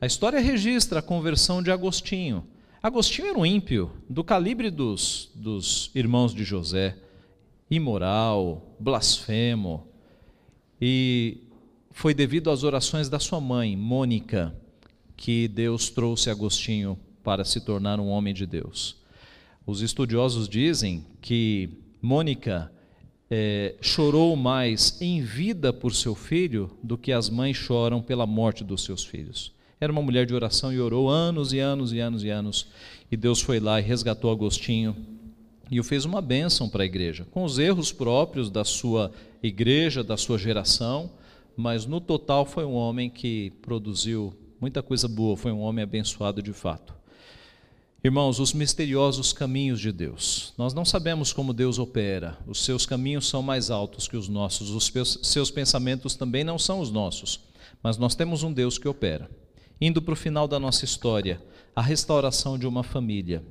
[0.00, 2.44] A história registra a conversão de Agostinho.
[2.82, 6.96] Agostinho era um ímpio, do calibre dos, dos irmãos de José
[7.70, 9.86] imoral, blasfemo.
[10.80, 11.38] E
[11.90, 14.54] foi devido às orações da sua mãe, Mônica,
[15.16, 18.96] que Deus trouxe Agostinho para se tornar um homem de Deus.
[19.66, 22.70] Os estudiosos dizem que Mônica
[23.28, 28.62] é, chorou mais em vida por seu filho do que as mães choram pela morte
[28.62, 29.52] dos seus filhos.
[29.80, 32.68] Era uma mulher de oração e orou anos e anos e anos e anos.
[33.10, 34.96] E Deus foi lá e resgatou Agostinho
[35.70, 39.10] e o fez uma bênção para a igreja, com os erros próprios da sua
[39.42, 41.10] igreja, da sua geração,
[41.56, 46.42] mas no total foi um homem que produziu muita coisa boa, foi um homem abençoado
[46.42, 46.94] de fato.
[48.04, 50.54] Irmãos, os misteriosos caminhos de Deus.
[50.56, 54.70] Nós não sabemos como Deus opera, os seus caminhos são mais altos que os nossos,
[54.70, 57.40] os seus pensamentos também não são os nossos,
[57.82, 59.28] mas nós temos um Deus que opera.
[59.80, 61.42] Indo para o final da nossa história,
[61.74, 63.42] a restauração de uma família.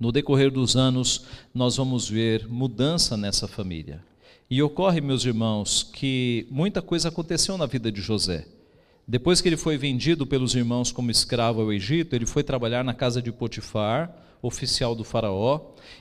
[0.00, 4.02] No decorrer dos anos, nós vamos ver mudança nessa família.
[4.50, 8.46] E ocorre, meus irmãos, que muita coisa aconteceu na vida de José.
[9.06, 12.92] Depois que ele foi vendido pelos irmãos como escravo ao Egito, ele foi trabalhar na
[12.92, 15.60] casa de Potifar, oficial do Faraó.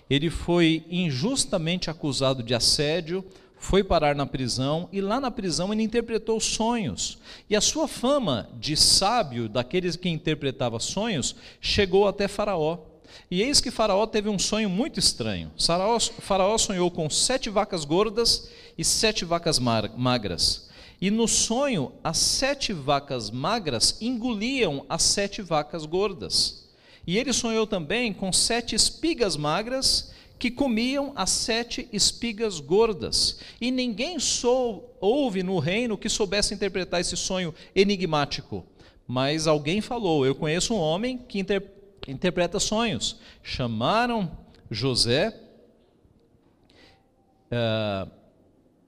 [0.09, 3.23] Ele foi injustamente acusado de assédio,
[3.57, 7.19] foi parar na prisão e lá na prisão ele interpretou sonhos.
[7.49, 12.92] E a sua fama de sábio, daqueles que interpretava sonhos, chegou até Faraó.
[13.29, 15.51] E eis que Faraó teve um sonho muito estranho.
[15.59, 20.69] Faraó, Faraó sonhou com sete vacas gordas e sete vacas magras.
[21.01, 26.69] E no sonho, as sete vacas magras engoliam as sete vacas gordas.
[27.05, 33.39] E ele sonhou também com sete espigas magras que comiam as sete espigas gordas.
[33.59, 38.65] E ninguém sou, houve no reino que soubesse interpretar esse sonho enigmático.
[39.07, 43.19] Mas alguém falou: Eu conheço um homem que interpreta interpreta sonhos.
[43.41, 44.31] Chamaram
[44.69, 45.39] José,
[47.51, 48.09] uh,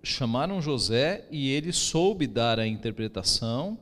[0.04, 3.78] chamaram José e ele soube dar a interpretação,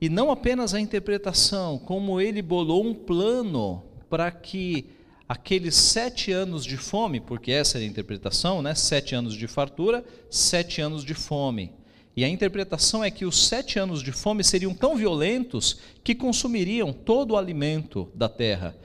[0.00, 4.90] e não apenas a interpretação, como ele bolou um plano para que
[5.28, 8.74] aqueles sete anos de fome, porque essa é a interpretação, né?
[8.74, 11.72] sete anos de fartura, sete anos de fome.
[12.18, 16.92] E a interpretação é que os sete anos de fome seriam tão violentos que consumiriam
[16.92, 18.76] todo o alimento da terra.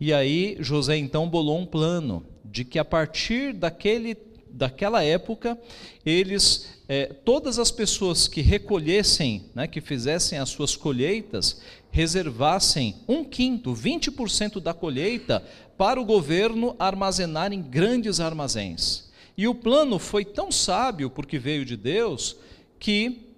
[0.00, 4.16] E aí José então bolou um plano de que a partir daquele,
[4.48, 5.58] daquela época,
[6.02, 13.22] eles, é, todas as pessoas que recolhessem, né, que fizessem as suas colheitas, reservassem um
[13.22, 15.44] quinto, 20% da colheita,
[15.76, 19.10] para o governo armazenar em grandes armazéns.
[19.36, 22.34] E o plano foi tão sábio, porque veio de Deus,
[22.78, 23.28] que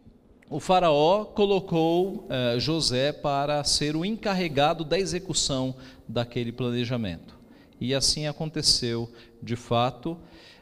[0.49, 5.75] o Faraó colocou eh, José para ser o encarregado da execução
[6.09, 7.39] daquele planejamento.
[7.81, 9.11] E assim aconteceu,
[9.43, 10.19] de fato,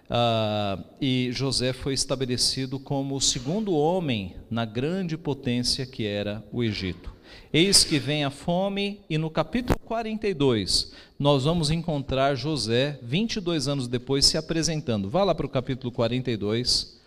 [0.09, 6.63] uh, e José foi estabelecido como o segundo homem na grande potência que era o
[6.63, 7.13] Egito.
[7.53, 13.89] Eis que vem a fome, e no capítulo 42, nós vamos encontrar José, 22 anos
[13.89, 15.09] depois, se apresentando.
[15.09, 16.98] Vá lá para o capítulo 42,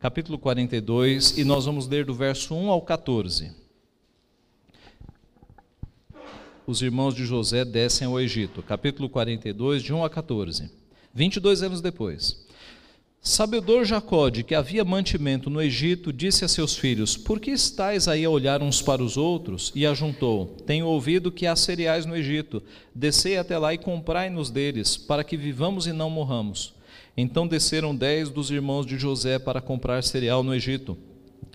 [0.00, 3.50] capítulo 42, e nós vamos ler do verso 1 ao 14.
[6.64, 10.70] Os irmãos de José descem ao Egito, capítulo 42, de 1 a 14.
[11.12, 12.46] 22 anos depois.
[13.20, 18.06] Sabedor Jacó de que havia mantimento no Egito, disse a seus filhos: Por que estáis
[18.06, 19.72] aí a olhar uns para os outros?
[19.74, 22.62] E ajuntou: Tenho ouvido que há cereais no Egito.
[22.94, 26.77] Descei até lá e comprai-nos deles, para que vivamos e não morramos.
[27.20, 30.96] Então desceram dez dos irmãos de José para comprar cereal no Egito.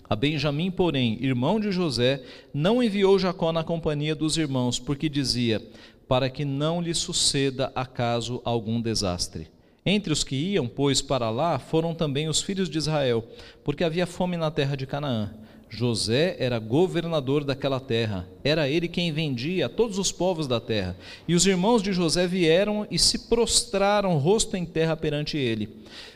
[0.10, 2.22] A Benjamim, porém, irmão de José,
[2.54, 5.66] não enviou Jacó na companhia dos irmãos, porque dizia:
[6.06, 9.48] Para que não lhe suceda acaso algum desastre.
[9.86, 13.26] Entre os que iam, pois, para lá, foram também os filhos de Israel,
[13.64, 15.34] porque havia fome na terra de Canaã.
[15.76, 20.96] José era governador daquela terra, era ele quem vendia a todos os povos da terra.
[21.28, 25.68] E os irmãos de José vieram e se prostraram rosto em terra perante ele.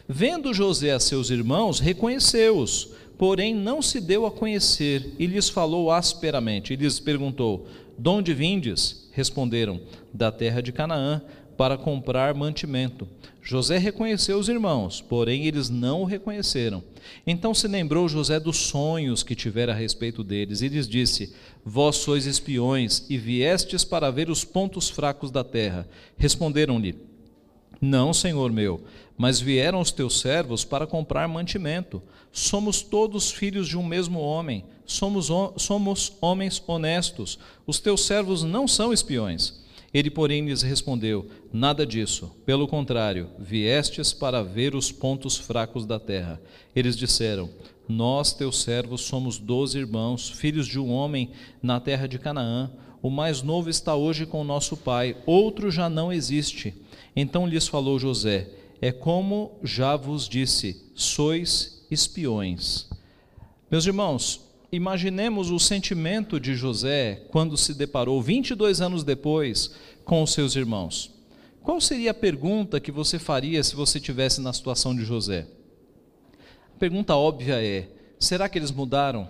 [0.08, 5.90] Vendo José a seus irmãos, reconheceu-os, porém não se deu a conhecer e lhes falou
[5.90, 6.74] asperamente.
[6.74, 7.66] E lhes perguntou:
[7.98, 9.10] De onde vindes?
[9.12, 9.82] Responderam:
[10.14, 11.20] Da terra de Canaã
[11.58, 13.08] para comprar mantimento.
[13.42, 16.84] José reconheceu os irmãos, porém eles não o reconheceram.
[17.26, 21.34] Então se lembrou José dos sonhos que tivera a respeito deles e lhes disse:
[21.66, 25.88] Vós sois espiões e viestes para ver os pontos fracos da terra.
[26.18, 26.96] Responderam-lhe:
[27.80, 28.84] Não, senhor meu,
[29.18, 32.04] mas vieram os teus servos para comprar mantimento.
[32.32, 37.40] Somos todos filhos de um mesmo homem, somos, somos homens honestos.
[37.66, 39.66] Os teus servos não são espiões.
[39.94, 42.32] Ele, porém, lhes respondeu: Nada disso.
[42.46, 46.42] Pelo contrário, viestes para ver os pontos fracos da terra.
[46.76, 47.50] Eles disseram:
[47.88, 51.32] Nós, teus servos, somos doze irmãos, filhos de um homem
[51.62, 52.70] na terra de Canaã.
[53.02, 56.74] O mais novo está hoje com nosso pai, outro já não existe.
[57.16, 58.50] Então lhes falou José:
[58.82, 62.90] É como já vos disse, sois espiões.
[63.72, 69.72] Meus irmãos, imaginemos o sentimento de José quando se deparou 22 anos depois
[70.04, 71.17] com os seus irmãos.
[71.68, 75.46] Qual seria a pergunta que você faria se você tivesse na situação de José?
[76.74, 79.28] A pergunta óbvia é: será que eles mudaram?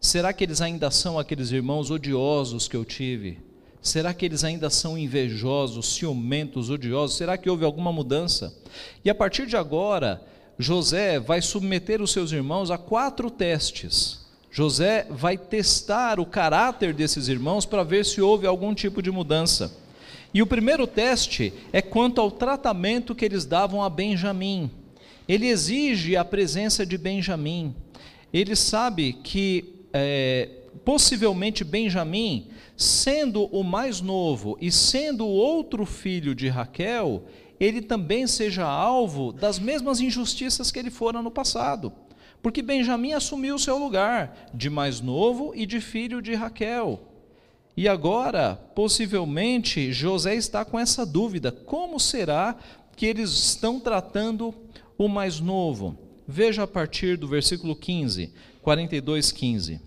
[0.00, 3.40] Será que eles ainda são aqueles irmãos odiosos que eu tive?
[3.80, 7.16] Será que eles ainda são invejosos, ciumentos, odiosos?
[7.16, 8.56] Será que houve alguma mudança?
[9.04, 10.24] E a partir de agora,
[10.56, 17.26] José vai submeter os seus irmãos a quatro testes José vai testar o caráter desses
[17.26, 19.81] irmãos para ver se houve algum tipo de mudança.
[20.34, 24.70] E o primeiro teste é quanto ao tratamento que eles davam a Benjamim.
[25.28, 27.74] Ele exige a presença de Benjamim.
[28.32, 30.48] Ele sabe que é,
[30.84, 37.24] possivelmente Benjamim, sendo o mais novo e sendo o outro filho de Raquel,
[37.60, 41.92] ele também seja alvo das mesmas injustiças que ele fora no passado
[42.42, 47.00] porque Benjamim assumiu o seu lugar de mais novo e de filho de Raquel.
[47.76, 52.56] E agora, possivelmente, José está com essa dúvida: como será
[52.96, 54.54] que eles estão tratando
[54.98, 55.98] o mais novo?
[56.26, 59.80] Veja a partir do versículo 15, 42, 15.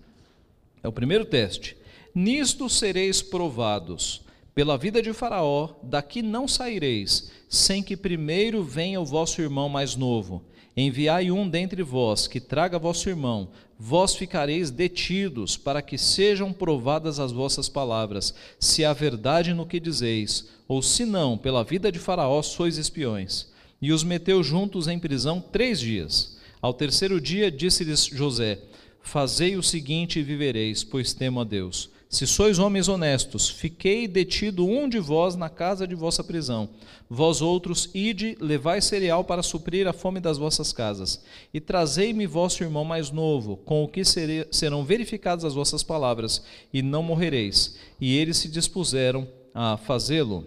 [0.82, 1.76] É o primeiro teste.
[2.14, 4.24] Nisto sereis provados.
[4.54, 9.94] Pela vida de Faraó, daqui não saireis, sem que primeiro venha o vosso irmão mais
[9.96, 10.42] novo
[10.76, 17.20] Enviai um dentre vós que traga vosso irmão, vós ficareis detidos, para que sejam provadas
[17.20, 21.98] as vossas palavras, se há verdade no que dizeis, ou se não, pela vida de
[21.98, 23.48] Faraó sois espiões.
[23.80, 26.36] E os meteu juntos em prisão três dias.
[26.62, 28.58] Ao terceiro dia disse-lhes José:
[29.02, 31.90] Fazei o seguinte e vivereis, pois temo a Deus.
[32.16, 36.66] Se sois homens honestos, fiquei detido um de vós na casa de vossa prisão.
[37.10, 41.22] Vós outros, ide, levai cereal para suprir a fome das vossas casas.
[41.52, 46.80] E trazei-me vosso irmão mais novo, com o que serão verificadas as vossas palavras, e
[46.80, 47.76] não morrereis.
[48.00, 50.46] E eles se dispuseram a fazê-lo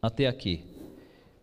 [0.00, 0.60] até aqui.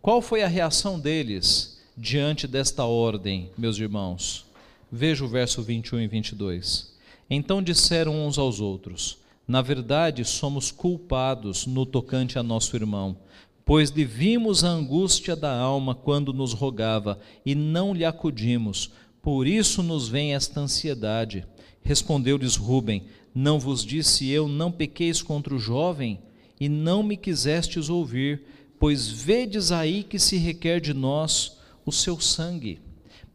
[0.00, 4.46] Qual foi a reação deles diante desta ordem, meus irmãos?
[4.90, 6.96] Veja o verso 21 e 22.
[7.28, 13.16] Então disseram uns aos outros: Na verdade, somos culpados no tocante a nosso irmão,
[13.64, 18.90] pois lhe vimos a angústia da alma quando nos rogava e não lhe acudimos.
[19.22, 21.46] Por isso nos vem esta ansiedade.
[21.82, 23.04] Respondeu-lhes Rubem:
[23.34, 26.20] Não vos disse eu, não pequeis contra o jovem?
[26.58, 28.42] E não me quisestes ouvir,
[28.80, 32.80] pois vedes aí que se requer de nós o seu sangue.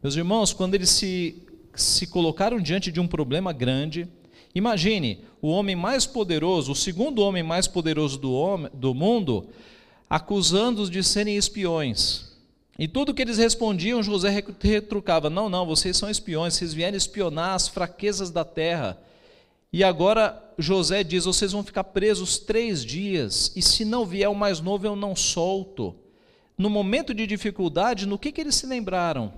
[0.02, 1.42] Meus irmãos, quando eles se
[1.74, 4.06] se colocaram diante de um problema grande
[4.54, 9.48] Imagine o homem mais poderoso, o segundo homem mais poderoso do, homem, do mundo,
[10.08, 12.32] acusando-os de serem espiões.
[12.78, 17.54] E tudo que eles respondiam, José retrucava: Não, não, vocês são espiões, vocês vieram espionar
[17.54, 18.98] as fraquezas da terra.
[19.72, 24.34] E agora José diz: Vocês vão ficar presos três dias, e se não vier o
[24.34, 25.94] mais novo, eu não solto.
[26.56, 29.32] No momento de dificuldade, no que, que eles se lembraram?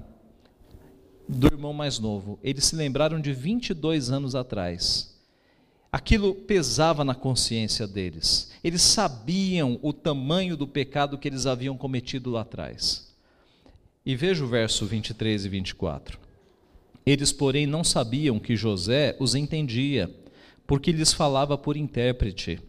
[1.29, 2.39] Do irmão mais novo.
[2.43, 5.15] Eles se lembraram de 22 anos atrás.
[5.91, 8.51] Aquilo pesava na consciência deles.
[8.63, 13.15] Eles sabiam o tamanho do pecado que eles haviam cometido lá atrás.
[14.05, 16.19] E veja o verso 23 e 24.
[17.07, 20.11] Eles, porém, não sabiam que José os entendia
[20.67, 22.61] porque lhes falava por intérprete.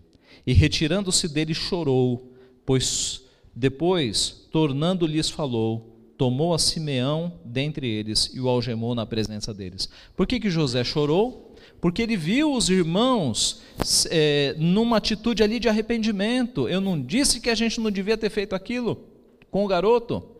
[0.45, 2.31] E retirando-se dele, chorou,
[2.65, 3.21] pois
[3.55, 9.89] depois, tornando-lhes, falou, tomou a Simeão dentre eles e o algemou na presença deles.
[10.15, 11.55] Por que, que José chorou?
[11.81, 13.61] Porque ele viu os irmãos
[14.09, 16.67] é, numa atitude ali de arrependimento.
[16.69, 19.03] Eu não disse que a gente não devia ter feito aquilo
[19.51, 20.34] com o garoto.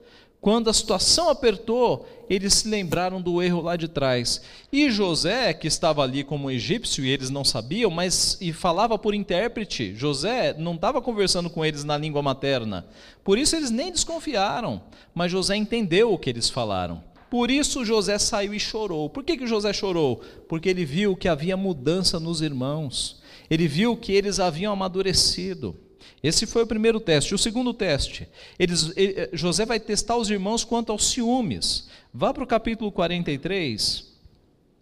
[0.45, 4.43] Quando a situação apertou, eles se lembraram do erro lá de trás.
[4.71, 9.15] E José, que estava ali como egípcio e eles não sabiam, mas e falava por
[9.15, 9.95] intérprete.
[9.95, 12.85] José não estava conversando com eles na língua materna.
[13.23, 14.83] Por isso eles nem desconfiaram,
[15.15, 17.03] mas José entendeu o que eles falaram.
[17.27, 19.09] Por isso José saiu e chorou.
[19.09, 20.21] Por que, que José chorou?
[20.47, 23.19] Porque ele viu que havia mudança nos irmãos.
[23.49, 25.75] Ele viu que eles haviam amadurecido.
[26.23, 27.35] Esse foi o primeiro teste.
[27.35, 28.27] O segundo teste,
[28.57, 31.87] eles, ele, eh, José vai testar os irmãos quanto aos ciúmes.
[32.13, 34.13] Vá para o capítulo 43.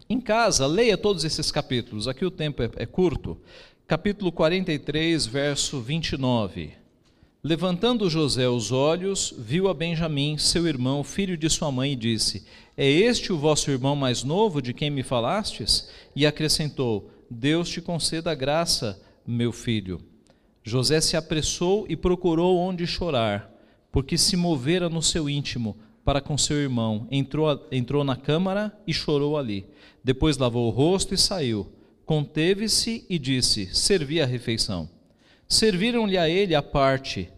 [0.10, 2.08] Em casa, leia todos esses capítulos.
[2.08, 3.38] Aqui o tempo é, é curto.
[3.88, 6.74] Capítulo 43, verso 29.
[7.44, 12.46] Levantando José os olhos, viu a Benjamim, seu irmão, filho de sua mãe, e disse:
[12.78, 15.90] É este o vosso irmão mais novo de quem me falastes?
[16.16, 20.00] E acrescentou: Deus te conceda graça, meu filho.
[20.64, 23.52] José se apressou e procurou onde chorar,
[23.92, 27.08] porque se movera no seu íntimo para com seu irmão.
[27.12, 29.66] Entrou, entrou na câmara e chorou ali.
[30.04, 31.68] Depois lavou o rosto e saiu.
[32.06, 34.90] Conteve-se e disse: Servi a refeição.
[35.48, 37.30] Serviram-lhe a ele a parte,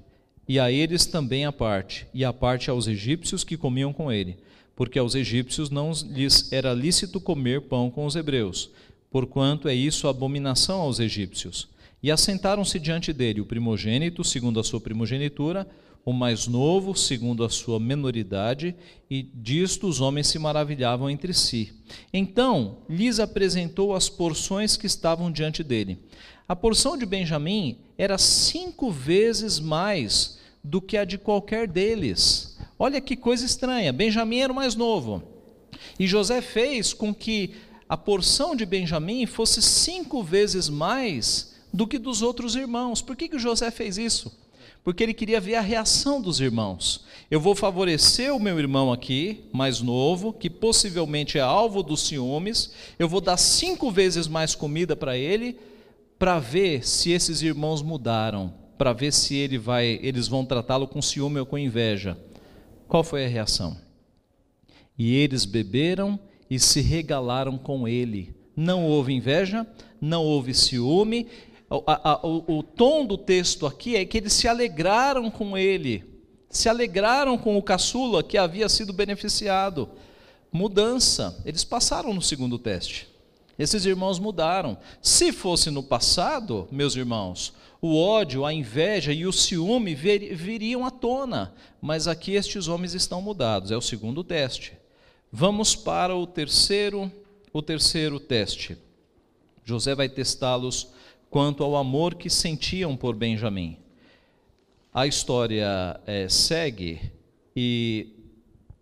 [0.48, 4.38] e a eles também a parte, e a parte aos egípcios que comiam com ele,
[4.76, 8.70] porque aos egípcios não lhes era lícito comer pão com os hebreus,
[9.12, 11.68] porquanto é isso abominação aos egípcios.
[12.06, 15.68] E assentaram-se diante dele o primogênito, segundo a sua primogenitura,
[16.06, 18.76] o mais novo, segundo a sua menoridade,
[19.10, 21.74] e disto os homens se maravilhavam entre si.
[22.14, 25.98] Então lhes apresentou as porções que estavam diante dele.
[26.48, 32.56] A porção de Benjamim era cinco vezes mais do que a de qualquer deles.
[32.78, 33.92] Olha que coisa estranha.
[33.92, 35.24] Benjamim era o mais novo.
[35.98, 37.56] E José fez com que
[37.90, 43.02] a porção de Benjamim fosse cinco vezes mais do que dos outros irmãos.
[43.02, 44.32] Por que, que José fez isso?
[44.82, 47.04] Porque ele queria ver a reação dos irmãos.
[47.30, 52.72] Eu vou favorecer o meu irmão aqui, mais novo, que possivelmente é alvo dos ciúmes.
[52.98, 55.58] Eu vou dar cinco vezes mais comida para ele,
[56.18, 61.02] para ver se esses irmãos mudaram, para ver se ele vai, eles vão tratá-lo com
[61.02, 62.18] ciúme ou com inveja.
[62.88, 63.76] Qual foi a reação?
[64.98, 66.18] E eles beberam
[66.50, 68.34] e se regalaram com ele.
[68.56, 69.68] Não houve inveja,
[70.00, 71.28] não houve ciúme,
[71.88, 76.04] a, a, o, o tom do texto aqui é que eles se alegraram com ele,
[76.50, 79.90] se alegraram com o caçula que havia sido beneficiado.
[80.52, 83.10] Mudança, eles passaram no segundo teste.
[83.58, 84.78] Esses irmãos mudaram.
[85.02, 90.92] Se fosse no passado, meus irmãos, o ódio, a inveja e o ciúme viriam à
[90.92, 93.72] tona, mas aqui estes homens estão mudados.
[93.72, 94.74] É o segundo teste.
[95.32, 97.12] Vamos para o terceiro,
[97.52, 98.78] o terceiro teste.
[99.64, 100.90] José vai testá-los
[101.36, 103.78] quanto ao amor que sentiam por Benjamim.
[104.94, 107.12] A história é, segue
[107.54, 108.08] e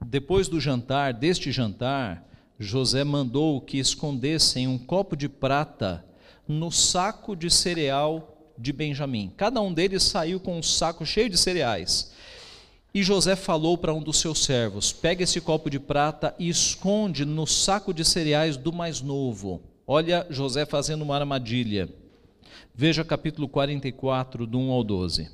[0.05, 2.23] depois do jantar, deste jantar,
[2.59, 6.05] José mandou que escondessem um copo de prata
[6.47, 9.33] no saco de cereal de Benjamim.
[9.35, 12.13] Cada um deles saiu com um saco cheio de cereais.
[12.93, 17.25] E José falou para um dos seus servos: Pega esse copo de prata e esconde
[17.25, 19.59] no saco de cereais do mais novo.
[19.87, 22.02] Olha José fazendo uma armadilha.
[22.75, 25.29] Veja capítulo 44, do 1 ao 12.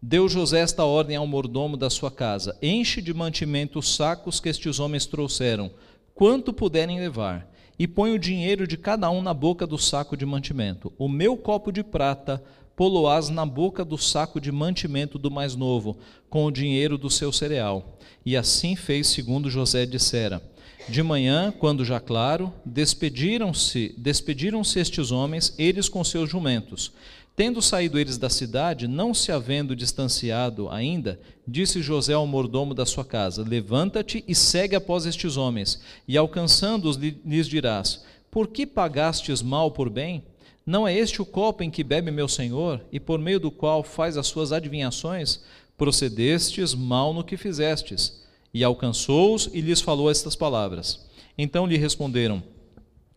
[0.00, 4.48] Deu José esta ordem ao mordomo da sua casa: Enche de mantimento os sacos que
[4.48, 5.70] estes homens trouxeram,
[6.14, 10.26] quanto puderem levar, e põe o dinheiro de cada um na boca do saco de
[10.26, 10.92] mantimento.
[10.98, 12.42] O meu copo de prata
[12.76, 15.96] poloás na boca do saco de mantimento do mais novo,
[16.28, 17.98] com o dinheiro do seu cereal.
[18.26, 20.42] E assim fez segundo José dissera.
[20.88, 26.92] De manhã, quando já claro, despediram-se, despediram-se estes homens, eles com seus jumentos.
[27.34, 31.18] Tendo saído eles da cidade, não se havendo distanciado ainda,
[31.48, 36.96] disse José ao mordomo da sua casa: Levanta-te e segue após estes homens, e alcançando-os
[36.96, 40.22] lhes dirás: Por que pagastes mal por bem?
[40.66, 43.82] Não é este o copo em que bebe meu senhor, e por meio do qual
[43.82, 45.40] faz as suas adivinhações?
[45.76, 48.23] Procedestes mal no que fizestes.
[48.54, 51.04] E alcançou-os e lhes falou estas palavras.
[51.36, 52.42] Então lhe responderam: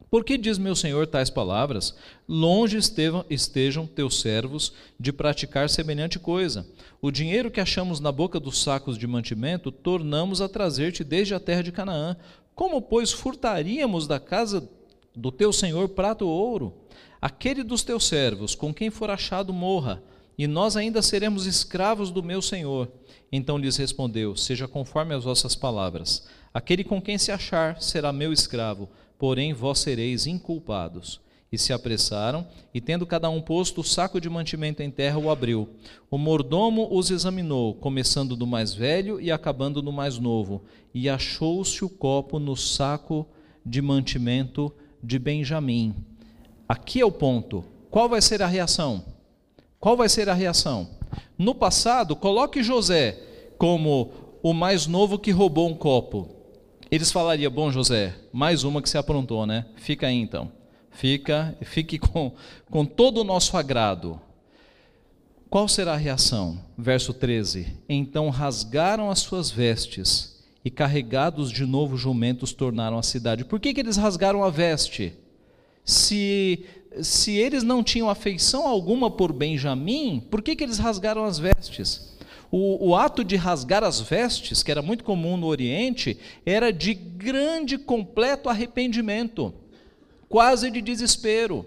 [0.09, 1.93] por que diz meu senhor tais palavras?
[2.29, 2.77] Longe
[3.29, 6.65] estejam teus servos de praticar semelhante coisa.
[7.01, 11.41] O dinheiro que achamos na boca dos sacos de mantimento, tornamos a trazer-te desde a
[11.41, 12.15] terra de Canaã.
[12.55, 14.67] Como, pois, furtaríamos da casa
[15.13, 16.73] do teu senhor prato ou ouro?
[17.21, 20.01] Aquele dos teus servos, com quem for achado, morra,
[20.37, 22.91] e nós ainda seremos escravos do meu senhor.
[23.31, 26.27] Então lhes respondeu: Seja conforme as vossas palavras.
[26.53, 31.19] Aquele com quem se achar será meu escravo porém vós sereis inculpados.
[31.49, 35.29] E se apressaram, e tendo cada um posto o saco de mantimento em terra, o
[35.29, 35.69] abriu.
[36.11, 40.61] O mordomo os examinou, começando do mais velho e acabando no mais novo,
[40.93, 43.25] e achou-se o copo no saco
[43.65, 45.95] de mantimento de Benjamim.
[46.67, 47.63] Aqui é o ponto.
[47.89, 49.05] Qual vai ser a reação?
[49.79, 50.89] Qual vai ser a reação?
[51.37, 53.19] No passado, coloque José
[53.57, 54.11] como
[54.43, 56.37] o mais novo que roubou um copo
[56.89, 59.65] eles falariam: Bom, José, mais uma que se aprontou, né?
[59.75, 60.51] Fica aí então.
[60.91, 62.31] Fica, fique com,
[62.69, 64.19] com todo o nosso agrado.
[65.49, 66.59] Qual será a reação?
[66.77, 73.45] Verso 13: Então rasgaram as suas vestes e, carregados de novo jumentos, tornaram a cidade.
[73.45, 75.13] Por que, que eles rasgaram a veste?
[75.83, 76.65] Se,
[77.01, 82.15] se eles não tinham afeição alguma por Benjamim, por que, que eles rasgaram as vestes?
[82.49, 86.93] O, o, ato de rasgar as vestes, que era muito comum no Oriente, era de
[86.93, 89.53] grande, completo arrependimento,
[90.29, 91.65] quase de desespero.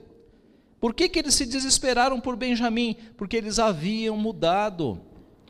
[0.81, 2.97] Por que, que eles se desesperaram por Benjamim?
[3.17, 4.99] Porque eles haviam mudado.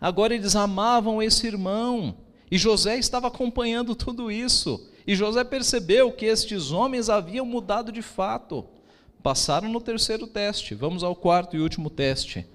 [0.00, 2.16] Agora eles amavam esse irmão.
[2.50, 4.88] E José estava acompanhando tudo isso.
[5.06, 8.66] E José percebeu que estes homens haviam mudado de fato.
[9.22, 10.74] Passaram no terceiro teste.
[10.74, 12.46] Vamos ao quarto e último teste.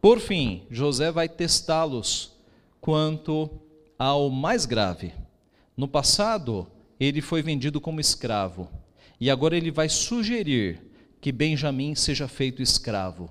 [0.00, 2.32] Por fim, José vai testá-los
[2.80, 3.50] quanto
[3.98, 5.12] ao mais grave.
[5.76, 6.66] No passado,
[7.00, 8.68] ele foi vendido como escravo,
[9.18, 10.80] e agora ele vai sugerir
[11.20, 13.30] que Benjamim seja feito escravo,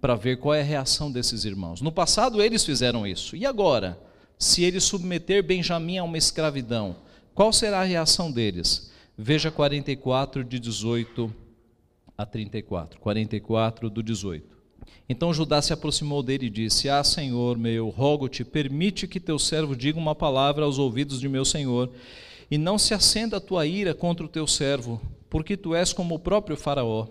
[0.00, 1.80] para ver qual é a reação desses irmãos.
[1.80, 3.98] No passado, eles fizeram isso, e agora,
[4.38, 6.96] se ele submeter Benjamim a uma escravidão,
[7.34, 8.92] qual será a reação deles?
[9.16, 11.45] Veja 44, de 18
[12.16, 13.00] a 34.
[13.00, 14.56] 44 do 18.
[15.08, 19.76] Então Judá se aproximou dele e disse: Ah, Senhor meu, rogo-te, permite que teu servo
[19.76, 21.90] diga uma palavra aos ouvidos de meu senhor,
[22.50, 26.14] e não se acenda a tua ira contra o teu servo, porque tu és como
[26.14, 27.06] o próprio Faraó.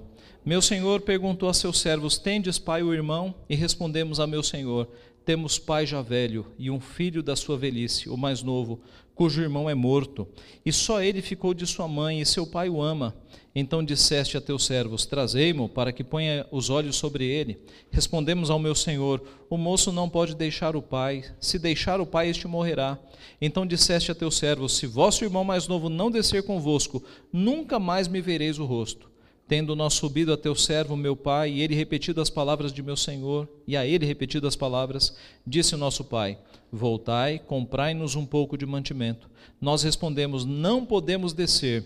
[0.45, 3.33] Meu senhor perguntou a seus servos: Tendes pai ou irmão?
[3.49, 4.87] E respondemos a meu senhor:
[5.25, 8.79] Temos pai já velho e um filho da sua velhice, o mais novo,
[9.15, 10.27] cujo irmão é morto,
[10.65, 13.15] e só ele ficou de sua mãe, e seu pai o ama.
[13.55, 17.57] Então disseste a teus servos: Trazei-mo, para que ponha os olhos sobre ele.
[17.89, 22.29] Respondemos ao meu senhor: O moço não pode deixar o pai, se deixar o pai,
[22.29, 22.99] este morrerá.
[23.41, 27.01] Então disseste a teus servos: Se vosso irmão mais novo não descer convosco,
[27.31, 29.14] nunca mais me vereis o rosto.
[29.47, 32.97] Tendo nós subido a teu servo, meu pai, e ele repetido as palavras de meu
[32.97, 35.15] senhor, e a ele repetido as palavras,
[35.45, 36.39] disse o nosso pai:
[36.71, 39.29] Voltai, comprai-nos um pouco de mantimento.
[39.61, 41.85] Nós respondemos: Não podemos descer.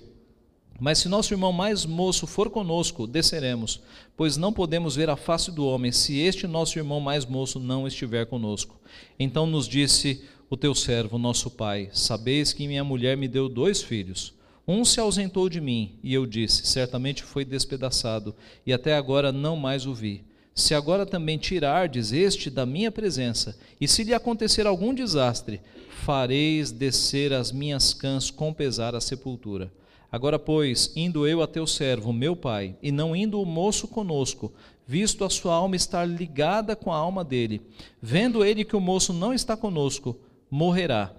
[0.80, 3.82] Mas se nosso irmão mais moço for conosco, desceremos,
[4.16, 7.86] pois não podemos ver a face do homem se este nosso irmão mais moço não
[7.86, 8.80] estiver conosco.
[9.20, 13.82] Então nos disse o teu servo, nosso pai: Sabeis que minha mulher me deu dois
[13.82, 14.38] filhos.
[14.72, 19.55] Um se ausentou de mim, e eu disse: Certamente foi despedaçado, e até agora não
[19.55, 20.24] mais o vi.
[20.53, 25.59] Se agora também tirardes este da minha presença, e se lhe acontecer algum desastre,
[25.89, 29.72] fareis descer as minhas cãs com pesar à sepultura.
[30.11, 34.53] Agora, pois, indo eu a teu servo, meu pai, e não indo o moço conosco,
[34.86, 37.59] visto a sua alma estar ligada com a alma dele,
[37.99, 40.15] vendo ele que o moço não está conosco,
[40.47, 41.11] morrerá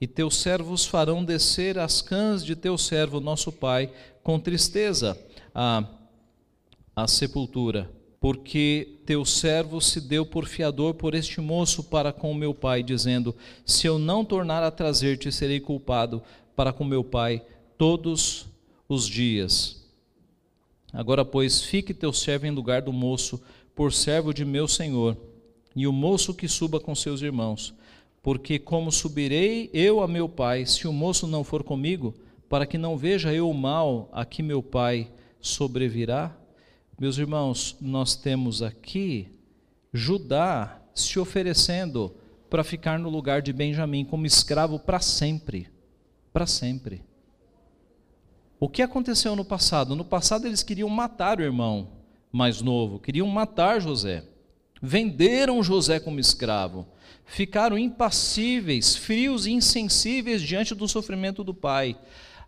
[0.00, 3.90] e teus servos farão descer as cãs de teu servo, nosso pai,
[4.22, 5.18] com tristeza
[5.54, 5.84] à,
[6.94, 7.90] à sepultura,
[8.20, 13.34] porque teu servo se deu por fiador por este moço para com meu pai, dizendo:
[13.64, 16.22] Se eu não tornar a trazer-te, serei culpado
[16.54, 17.42] para com meu pai
[17.78, 18.46] todos
[18.88, 19.84] os dias.
[20.92, 23.40] Agora, pois, fique teu servo em lugar do moço,
[23.74, 25.16] por servo de meu senhor,
[25.74, 27.74] e o moço que suba com seus irmãos
[28.26, 32.12] porque como subirei eu a meu pai, se o moço não for comigo,
[32.48, 36.36] para que não veja eu o mal a que meu pai sobrevirá?
[36.98, 39.28] Meus irmãos, nós temos aqui
[39.92, 42.16] Judá se oferecendo
[42.50, 45.68] para ficar no lugar de Benjamim como escravo para sempre.
[46.32, 47.04] Para sempre.
[48.58, 49.94] O que aconteceu no passado?
[49.94, 51.90] No passado eles queriam matar o irmão
[52.32, 54.24] mais novo, queriam matar José.
[54.82, 56.88] Venderam José como escravo.
[57.24, 61.96] Ficaram impassíveis, frios e insensíveis diante do sofrimento do pai.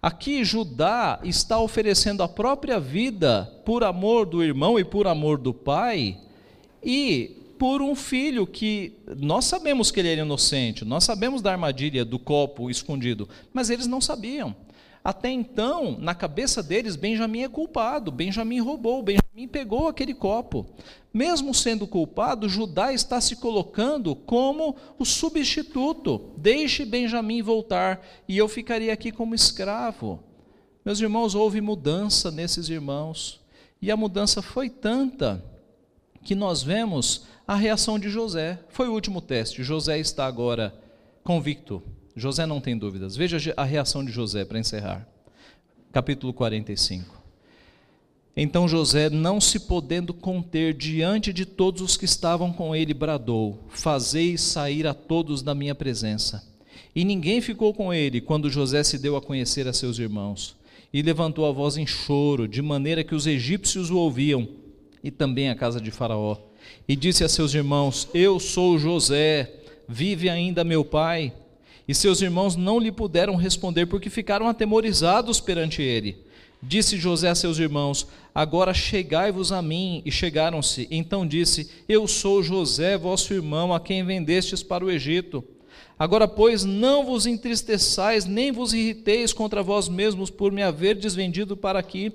[0.01, 5.53] Aqui Judá está oferecendo a própria vida por amor do irmão e por amor do
[5.53, 6.17] pai,
[6.83, 12.05] e por um filho que nós sabemos que ele era inocente, nós sabemos da armadilha
[12.05, 14.55] do copo escondido, mas eles não sabiam.
[15.09, 20.67] Até então, na cabeça deles, Benjamim é culpado, Benjamim roubou, Benjamim pegou aquele copo.
[21.15, 26.35] Mesmo sendo culpado, Judá está se colocando como o substituto.
[26.37, 30.23] Deixe Benjamim voltar e eu ficaria aqui como escravo.
[30.85, 33.41] Meus irmãos, houve mudança nesses irmãos.
[33.81, 35.43] E a mudança foi tanta
[36.23, 38.59] que nós vemos a reação de José.
[38.69, 39.63] Foi o último teste.
[39.63, 40.79] José está agora
[41.25, 41.83] convicto.
[42.19, 43.16] José não tem dúvidas.
[43.16, 45.07] Veja a reação de José para encerrar.
[45.93, 47.16] Capítulo 45.
[48.37, 53.59] Então José, não se podendo conter diante de todos os que estavam com ele, bradou:
[53.69, 56.47] Fazei sair a todos da minha presença.
[56.95, 60.57] E ninguém ficou com ele quando José se deu a conhecer a seus irmãos.
[60.93, 64.49] E levantou a voz em choro, de maneira que os egípcios o ouviam,
[65.05, 66.39] e também a casa de Faraó
[66.87, 69.53] e disse a seus irmãos: Eu sou José,
[69.87, 71.33] vive ainda meu pai?
[71.89, 76.18] E seus irmãos não lhe puderam responder porque ficaram atemorizados perante ele.
[76.62, 80.03] Disse José a seus irmãos: Agora chegai-vos a mim.
[80.05, 80.86] E chegaram-se.
[80.91, 85.43] Então disse: Eu sou José, vosso irmão, a quem vendestes para o Egito.
[85.99, 91.57] Agora, pois, não vos entristeçais, nem vos irriteis contra vós mesmos por me haver desvendido
[91.57, 92.12] para aqui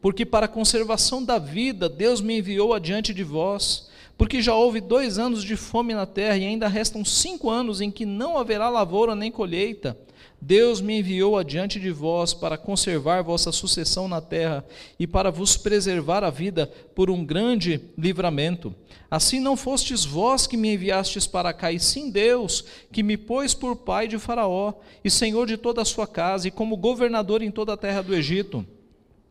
[0.00, 3.88] porque para a conservação da vida Deus me enviou adiante de vós,
[4.20, 7.90] porque já houve dois anos de fome na terra e ainda restam cinco anos em
[7.90, 9.96] que não haverá lavoura nem colheita.
[10.38, 14.62] Deus me enviou adiante de vós para conservar vossa sucessão na terra
[14.98, 18.74] e para vos preservar a vida por um grande livramento.
[19.10, 22.62] Assim não fostes vós que me enviastes para cá, e sim Deus,
[22.92, 26.50] que me pôs por pai de Faraó e senhor de toda a sua casa e
[26.50, 28.66] como governador em toda a terra do Egito.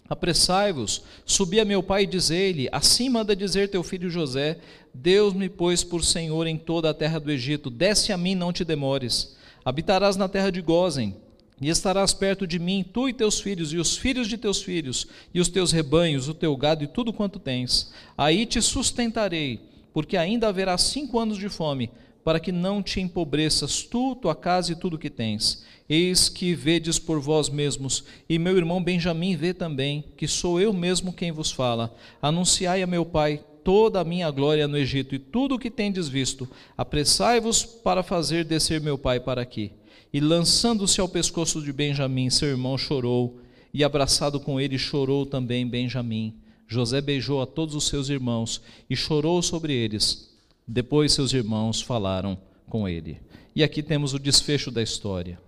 [0.10, 4.58] Apressai-vos, subi a meu pai e dizei-lhe: Assim manda dizer teu filho José:
[4.94, 7.70] Deus me pôs por senhor em toda a terra do Egito.
[7.70, 9.36] Desce a mim, não te demores.
[9.64, 11.16] Habitarás na terra de Gozen,
[11.62, 15.08] e estarás perto de mim, tu e teus filhos, e os filhos de teus filhos,
[15.34, 17.92] e os teus rebanhos, o teu gado e tudo quanto tens.
[18.18, 19.60] Aí te sustentarei,
[19.94, 21.92] porque ainda haverá cinco anos de fome
[22.24, 25.64] para que não te empobreças tu, tua casa e tudo que tens.
[25.90, 30.72] Eis que vedes por vós mesmos, e meu irmão Benjamim vê também, que sou eu
[30.72, 31.92] mesmo quem vos fala.
[32.22, 36.10] Anunciai a meu pai toda a minha glória no Egito e tudo o que tendes
[36.10, 36.50] visto.
[36.76, 39.72] Apressai-vos para fazer descer meu pai para aqui.
[40.12, 43.40] E lançando-se ao pescoço de Benjamim, seu irmão chorou,
[43.72, 46.34] e abraçado com ele chorou também Benjamim.
[46.68, 48.60] José beijou a todos os seus irmãos
[48.90, 50.36] e chorou sobre eles.
[50.68, 53.20] Depois seus irmãos falaram com ele.
[53.56, 55.40] E aqui temos o desfecho da história.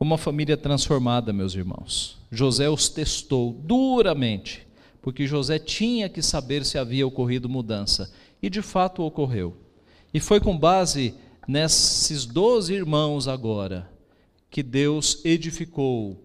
[0.00, 2.18] Uma família transformada, meus irmãos.
[2.28, 4.66] José os testou duramente,
[5.00, 8.12] porque José tinha que saber se havia ocorrido mudança.
[8.42, 9.56] E de fato ocorreu.
[10.12, 11.14] E foi com base
[11.46, 13.90] nesses doze irmãos agora
[14.50, 16.22] que Deus edificou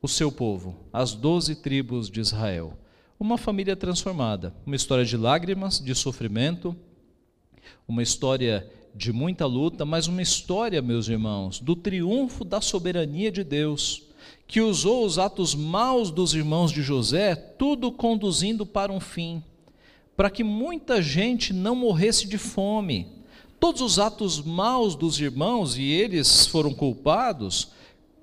[0.00, 2.76] o seu povo, as doze tribos de Israel.
[3.18, 6.76] Uma família transformada, uma história de lágrimas, de sofrimento,
[7.86, 13.42] uma história de muita luta, mas uma história, meus irmãos, do triunfo da soberania de
[13.42, 14.07] Deus,
[14.48, 19.44] que usou os atos maus dos irmãos de José, tudo conduzindo para um fim,
[20.16, 23.06] para que muita gente não morresse de fome.
[23.60, 27.72] Todos os atos maus dos irmãos, e eles foram culpados,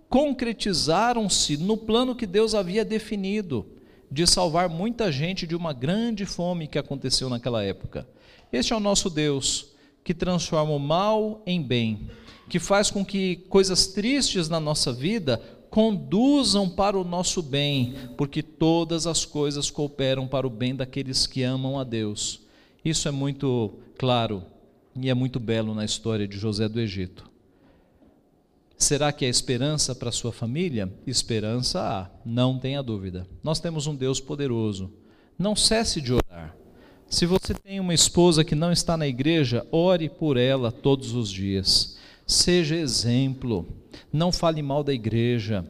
[0.09, 3.63] concretizaram-se no plano que Deus havia definido
[4.09, 8.07] de salvar muita gente de uma grande fome que aconteceu naquela época.
[8.51, 9.73] Este é o nosso Deus,
[10.03, 12.09] que transforma o mal em bem,
[12.49, 15.41] que faz com que coisas tristes na nossa vida
[15.75, 21.43] conduzam para o nosso bem, porque todas as coisas cooperam para o bem daqueles que
[21.43, 22.39] amam a Deus.
[22.85, 24.41] Isso é muito claro
[24.95, 27.29] e é muito belo na história de José do Egito.
[28.77, 30.89] Será que é esperança para sua família?
[31.05, 33.27] Esperança há, não tenha dúvida.
[33.43, 34.89] Nós temos um Deus poderoso.
[35.37, 36.55] Não cesse de orar.
[37.09, 41.29] Se você tem uma esposa que não está na igreja, ore por ela todos os
[41.29, 41.97] dias.
[42.25, 43.67] Seja exemplo,
[44.11, 45.65] não fale mal da igreja.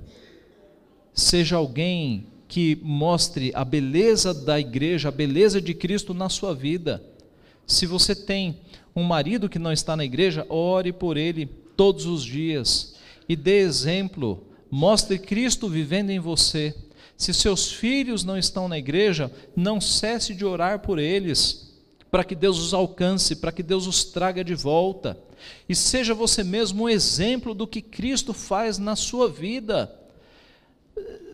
[1.13, 7.03] Seja alguém que mostre a beleza da igreja, a beleza de Cristo na sua vida.
[7.65, 8.59] Se você tem
[8.95, 12.95] um marido que não está na igreja, ore por ele todos os dias
[13.27, 16.75] e dê exemplo, mostre Cristo vivendo em você.
[17.17, 21.73] Se seus filhos não estão na igreja, não cesse de orar por eles,
[22.11, 25.17] para que Deus os alcance, para que Deus os traga de volta.
[25.67, 29.93] E seja você mesmo um exemplo do que Cristo faz na sua vida.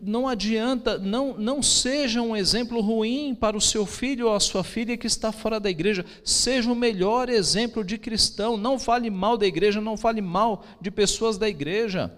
[0.00, 4.64] Não adianta, não, não seja um exemplo ruim para o seu filho ou a sua
[4.64, 6.04] filha que está fora da igreja.
[6.24, 8.56] Seja o melhor exemplo de cristão.
[8.56, 12.12] Não fale mal da igreja, não fale mal de pessoas da igreja.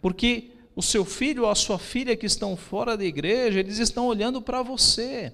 [0.00, 4.06] Porque o seu filho ou a sua filha que estão fora da igreja, eles estão
[4.06, 5.32] olhando para você.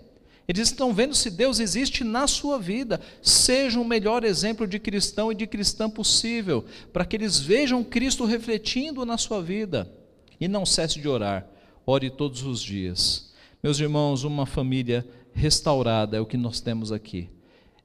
[0.49, 3.01] Eles estão vendo se Deus existe na sua vida.
[3.23, 8.25] Seja o melhor exemplo de cristão e de cristã possível, para que eles vejam Cristo
[8.25, 9.91] refletindo na sua vida.
[10.41, 11.47] E não cesse de orar.
[11.87, 13.33] Ore todos os dias.
[13.63, 17.31] Meus irmãos, uma família restaurada é o que nós temos aqui.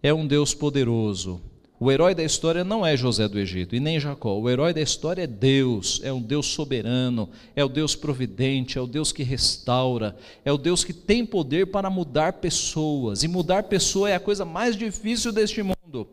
[0.02, 1.42] É um Deus poderoso,
[1.80, 4.36] o herói da história não é José do Egito e nem Jacó.
[4.36, 8.82] O herói da história é Deus, é um Deus soberano, é o Deus providente, é
[8.82, 13.22] o Deus que restaura, é o Deus que tem poder para mudar pessoas.
[13.22, 16.08] E mudar pessoa é a coisa mais difícil deste mundo.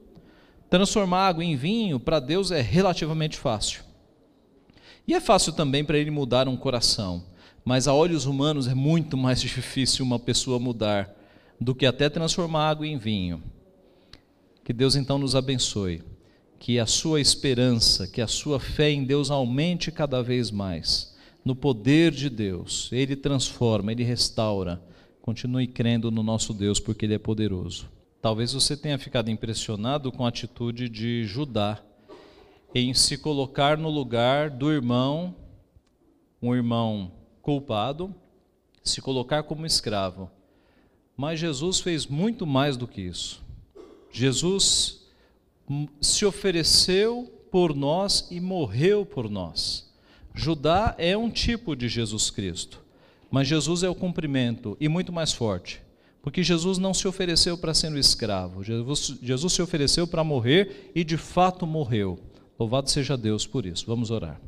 [0.68, 3.82] Transformar água em vinho, para Deus é relativamente fácil.
[5.08, 7.24] E é fácil também para ele mudar um coração.
[7.64, 11.10] Mas a olhos humanos é muito mais difícil uma pessoa mudar
[11.58, 13.42] do que até transformar água em vinho.
[14.64, 16.02] Que Deus então nos abençoe,
[16.58, 21.54] que a sua esperança, que a sua fé em Deus aumente cada vez mais, no
[21.54, 22.88] poder de Deus.
[22.90, 24.82] Ele transforma, ele restaura.
[25.20, 27.88] Continue crendo no nosso Deus, porque Ele é poderoso.
[28.20, 31.82] Talvez você tenha ficado impressionado com a atitude de Judá
[32.74, 35.34] em se colocar no lugar do irmão,
[36.42, 38.14] um irmão culpado,
[38.82, 40.30] se colocar como escravo.
[41.16, 43.43] Mas Jesus fez muito mais do que isso.
[44.14, 45.00] Jesus
[46.00, 49.92] se ofereceu por nós e morreu por nós.
[50.32, 52.80] Judá é um tipo de Jesus Cristo,
[53.28, 55.82] mas Jesus é o cumprimento e muito mais forte,
[56.22, 60.92] porque Jesus não se ofereceu para ser um escravo, Jesus, Jesus se ofereceu para morrer
[60.94, 62.16] e de fato morreu.
[62.56, 63.84] Louvado seja Deus por isso.
[63.84, 64.40] Vamos orar.